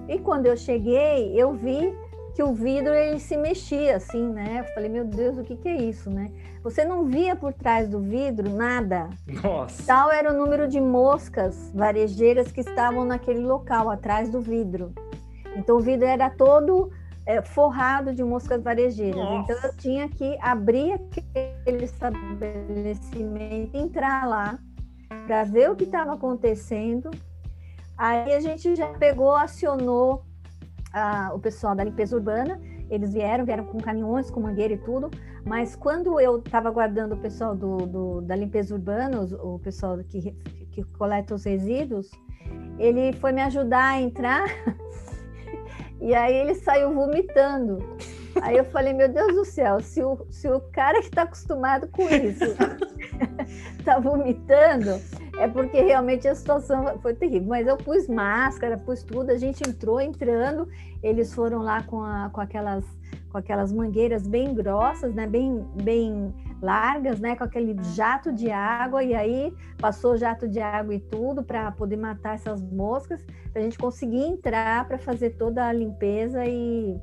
[0.09, 1.93] E quando eu cheguei, eu vi
[2.35, 4.61] que o vidro ele se mexia assim, né?
[4.61, 6.31] Eu falei, meu Deus, o que, que é isso, né?
[6.63, 9.11] Você não via por trás do vidro nada.
[9.43, 9.85] Nossa.
[9.85, 14.95] Tal era o número de moscas varejeiras que estavam naquele local, atrás do vidro.
[15.57, 16.91] Então o vidro era todo
[17.27, 19.17] é, forrado de moscas varejeiras.
[19.17, 19.53] Nossa.
[19.53, 24.59] Então eu tinha que abrir aquele estabelecimento, entrar lá
[25.27, 27.11] para ver o que estava acontecendo.
[27.97, 30.25] Aí a gente já pegou, acionou
[31.35, 35.11] o pessoal da limpeza urbana, eles vieram, vieram com caminhões, com mangueira e tudo,
[35.45, 39.97] mas quando eu estava guardando o pessoal do, do, da limpeza urbana, o, o pessoal
[40.05, 40.33] que,
[40.71, 42.11] que coleta os resíduos,
[42.79, 44.45] ele foi me ajudar a entrar
[46.03, 47.79] e aí ele saiu vomitando.
[48.41, 51.87] Aí eu falei, meu Deus do céu, se o, se o cara que está acostumado
[51.89, 52.45] com isso
[53.79, 55.01] está vomitando,
[55.39, 57.49] é porque realmente a situação foi terrível.
[57.49, 60.69] Mas eu pus máscara, pus tudo, a gente entrou entrando,
[61.03, 62.85] eles foram lá com, a, com aquelas
[63.33, 69.03] com aquelas mangueiras bem grossas, né, bem, bem largas, né, com aquele jato de água,
[69.03, 73.65] e aí passou jato de água e tudo para poder matar essas moscas, para a
[73.65, 76.97] gente conseguir entrar para fazer toda a limpeza e,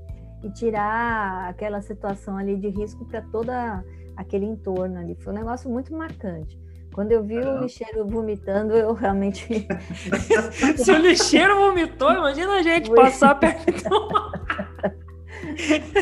[0.44, 3.84] e tirar aquela situação ali de risco para toda
[4.16, 5.16] aquele entorno ali.
[5.16, 6.58] Foi um negócio muito marcante.
[6.94, 9.68] Quando eu vi o lixeiro vomitando, eu realmente.
[10.76, 12.98] Se o lixeiro vomitou, imagina a gente Foi...
[12.98, 13.72] passar perto.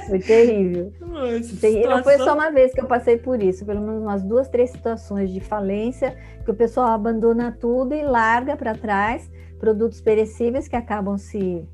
[0.08, 0.94] Foi terrível.
[1.00, 4.48] Nossa, Não foi só uma vez que eu passei por isso, pelo menos umas duas,
[4.48, 9.30] três situações de falência, que o pessoal abandona tudo e larga para trás
[9.60, 11.68] produtos perecíveis que acabam se,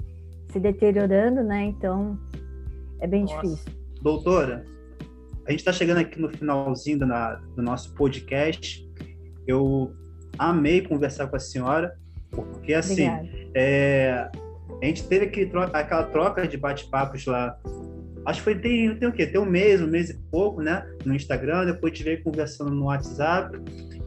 [0.51, 1.65] se deteriorando, né?
[1.65, 2.17] Então
[2.99, 3.41] é bem Nossa.
[3.41, 3.71] difícil.
[4.01, 4.65] Doutora,
[5.45, 8.89] a gente está chegando aqui no finalzinho do, na, do nosso podcast.
[9.45, 9.93] Eu
[10.37, 11.97] amei conversar com a senhora,
[12.31, 13.07] porque assim,
[13.53, 14.29] é,
[14.83, 17.57] a gente teve aquele troca, aquela troca de bate-papos lá.
[18.25, 19.25] Acho que foi tem, tem o quê?
[19.25, 20.85] Tem um mês, um mês e pouco, né?
[21.05, 23.57] No Instagram, depois veio conversando no WhatsApp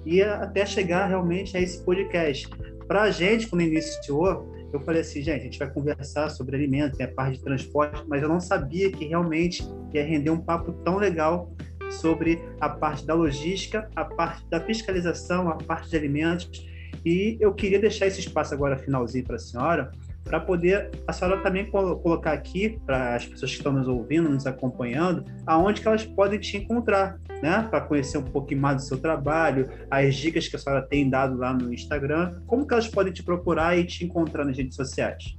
[0.05, 2.49] e até chegar realmente a esse podcast.
[2.87, 6.99] Para a gente, quando iniciou, eu falei assim, gente, a gente vai conversar sobre alimentos,
[6.99, 10.73] tem a parte de transporte, mas eu não sabia que realmente ia render um papo
[10.85, 11.53] tão legal
[11.91, 16.67] sobre a parte da logística, a parte da fiscalização, a parte de alimentos.
[17.05, 19.91] E eu queria deixar esse espaço agora finalzinho para a senhora,
[20.27, 24.45] para poder a senhora também colocar aqui para as pessoas que estão nos ouvindo, nos
[24.45, 27.65] acompanhando, aonde que elas podem te encontrar, né?
[27.71, 31.37] Para conhecer um pouquinho mais do seu trabalho, as dicas que a senhora tem dado
[31.37, 35.39] lá no Instagram, como que elas podem te procurar e te encontrar nas redes sociais?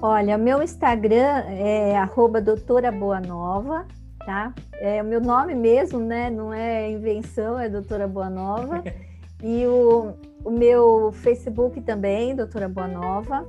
[0.00, 3.86] Olha, meu Instagram é arroba doutora Boa Nova,
[4.24, 4.54] tá?
[4.74, 6.30] É o meu nome mesmo, né?
[6.30, 8.84] Não é invenção, é doutora Boa Nova.
[9.42, 10.12] E o,
[10.44, 13.46] o meu Facebook também, doutora Boa Nova.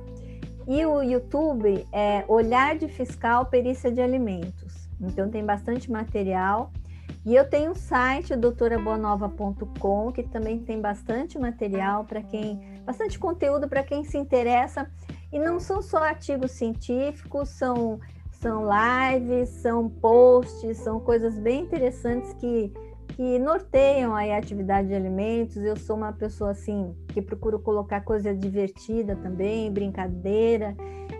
[0.66, 4.88] E o YouTube é Olhar de Fiscal Perícia de Alimentos.
[5.00, 6.70] Então tem bastante material.
[7.24, 13.68] E eu tenho um site, doutoraboanova.com, que também tem bastante material para quem, bastante conteúdo
[13.68, 14.90] para quem se interessa.
[15.32, 18.00] E não são só artigos científicos, são
[18.42, 22.72] são lives, são posts, são coisas bem interessantes que,
[23.08, 25.56] que norteiam a atividade de alimentos.
[25.56, 30.74] Eu sou uma pessoa assim que procuro colocar coisa divertida também, brincadeira.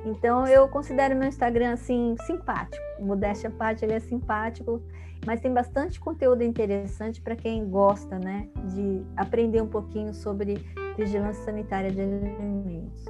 [0.05, 2.83] Então eu considero meu Instagram assim simpático.
[3.01, 4.83] Modéstia à parte, ele é simpático,
[5.25, 10.55] mas tem bastante conteúdo interessante para quem gosta, né, de aprender um pouquinho sobre
[10.97, 13.05] vigilância sanitária de alimentos.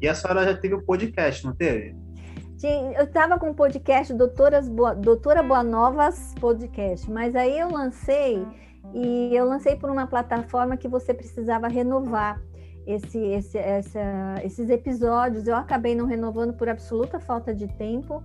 [0.00, 2.05] E a senhora já teve o um podcast, não teve?
[2.64, 8.46] Eu estava com o podcast Doutoras Boa, Doutora Boa Novas Podcast, mas aí eu lancei
[8.94, 12.40] e eu lancei por uma plataforma que você precisava renovar
[12.86, 14.00] esse, esse, essa,
[14.42, 15.46] esses episódios.
[15.46, 18.22] Eu acabei não renovando por absoluta falta de tempo,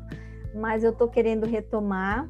[0.56, 2.26] mas eu estou querendo retomar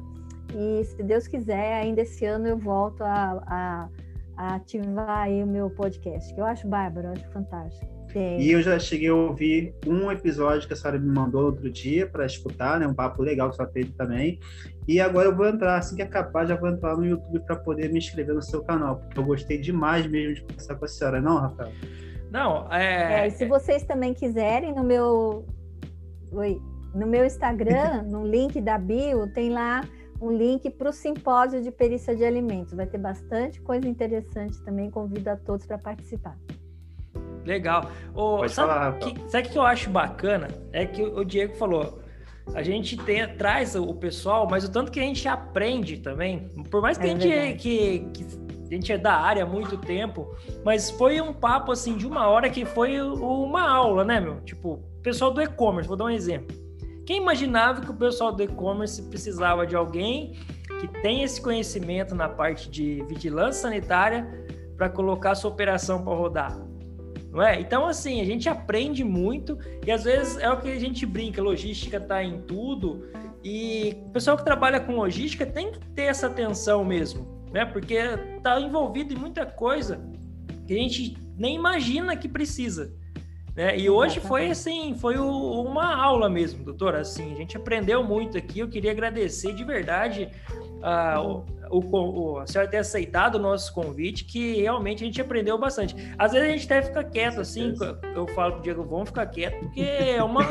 [0.54, 3.88] e se Deus quiser, ainda esse ano eu volto a, a,
[4.36, 8.01] a ativar o meu podcast, que eu acho bárbaro, eu acho fantástico.
[8.12, 8.38] Sim.
[8.38, 12.06] E eu já cheguei a ouvir um episódio que a senhora me mandou outro dia
[12.06, 12.86] para escutar, né?
[12.86, 14.38] Um papo legal que a senhora teve também.
[14.86, 17.90] E agora eu vou entrar, assim que acabar, já vou entrar no YouTube para poder
[17.90, 21.20] me inscrever no seu canal, porque eu gostei demais mesmo de conversar com a senhora,
[21.20, 21.72] não, Rafael?
[22.30, 23.26] Não, é.
[23.26, 25.46] é se vocês também quiserem, no meu.
[26.32, 26.60] Oi.
[26.94, 29.82] No meu Instagram, no link da bio, tem lá
[30.20, 32.74] um link para o simpósio de perícia de alimentos.
[32.74, 34.90] Vai ter bastante coisa interessante também.
[34.90, 36.36] Convido a todos para participar.
[37.44, 37.90] Legal.
[38.14, 40.48] Ô, Pode sabe, falar, que, sabe o que eu acho bacana?
[40.72, 42.00] É que o Diego falou.
[42.54, 46.48] A gente tem, traz o pessoal, mas o tanto que a gente aprende também.
[46.70, 47.54] Por mais que, É a, gente, verdade.
[47.54, 48.24] que, que
[48.70, 50.34] a gente é da área há muito tempo,
[50.64, 54.40] mas foi um papo assim de uma hora que foi uma aula, né, meu?
[54.40, 56.56] Tipo, pessoal do e-commerce, vou dar um exemplo.
[57.04, 60.38] Quem imaginava que o pessoal do e-commerce precisava de alguém
[60.80, 64.26] que tem esse conhecimento na parte de vigilância sanitária
[64.76, 66.71] para colocar sua operação para rodar?
[67.32, 67.58] Não é?
[67.58, 71.40] Então, assim, a gente aprende muito e às vezes é o que a gente brinca,
[71.42, 73.08] logística está em tudo
[73.42, 77.64] e o pessoal que trabalha com logística tem que ter essa atenção mesmo, né?
[77.64, 77.94] Porque
[78.36, 80.04] está envolvido em muita coisa
[80.66, 82.94] que a gente nem imagina que precisa.
[83.56, 83.78] Né?
[83.78, 87.00] E hoje foi assim, foi o- uma aula mesmo, doutora.
[87.00, 88.60] Assim, a gente aprendeu muito aqui.
[88.60, 90.28] Eu queria agradecer de verdade
[90.82, 91.20] ah,
[91.72, 95.58] o, o- o- a senhora ter aceitado o nosso convite, que realmente a gente aprendeu
[95.58, 95.94] bastante.
[96.18, 97.74] Às vezes a gente até fica quieto, assim,
[98.14, 100.42] eu falo pro Diego, vamos ficar quieto, porque é uma,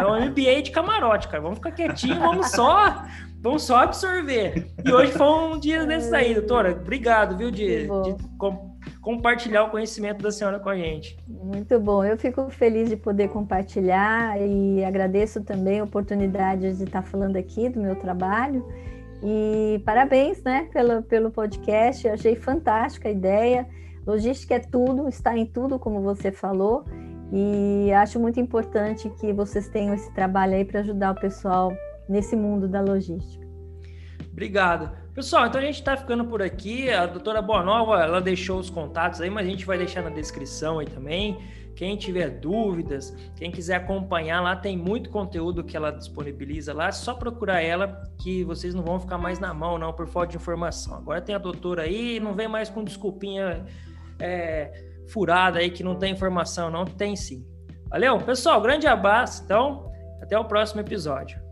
[0.00, 1.42] é um MBA de camarote, cara.
[1.42, 3.02] Vamos ficar quietinho, vamos só,
[3.40, 4.66] vamos só absorver.
[4.84, 6.72] E hoje foi um dia desse aí, doutora.
[6.72, 11.16] Obrigado, viu, de, de com- compartilhar o conhecimento da senhora com a gente.
[11.28, 12.04] Muito bom.
[12.04, 17.68] Eu fico feliz de poder compartilhar e agradeço também a oportunidade de estar falando aqui
[17.68, 18.66] do meu trabalho.
[19.28, 22.06] E parabéns, né, pelo, pelo podcast.
[22.06, 23.66] Eu achei fantástica a ideia.
[24.06, 26.84] Logística é tudo, está em tudo, como você falou.
[27.32, 31.72] E acho muito importante que vocês tenham esse trabalho aí para ajudar o pessoal
[32.08, 33.44] nesse mundo da logística.
[34.30, 34.96] Obrigado.
[35.12, 36.88] Pessoal, então a gente está ficando por aqui.
[36.88, 40.10] A doutora Boa Nova, ela deixou os contatos aí, mas a gente vai deixar na
[40.10, 41.36] descrição aí também.
[41.76, 46.88] Quem tiver dúvidas, quem quiser acompanhar lá, tem muito conteúdo que ela disponibiliza lá.
[46.88, 50.30] É só procurar ela que vocês não vão ficar mais na mão, não, por falta
[50.30, 50.96] de informação.
[50.96, 53.66] Agora tem a doutora aí, não vem mais com desculpinha
[54.18, 56.86] é, furada aí que não tem informação, não.
[56.86, 57.46] Tem sim.
[57.90, 58.18] Valeu?
[58.18, 59.42] Pessoal, grande abraço.
[59.44, 61.45] Então, até o próximo episódio.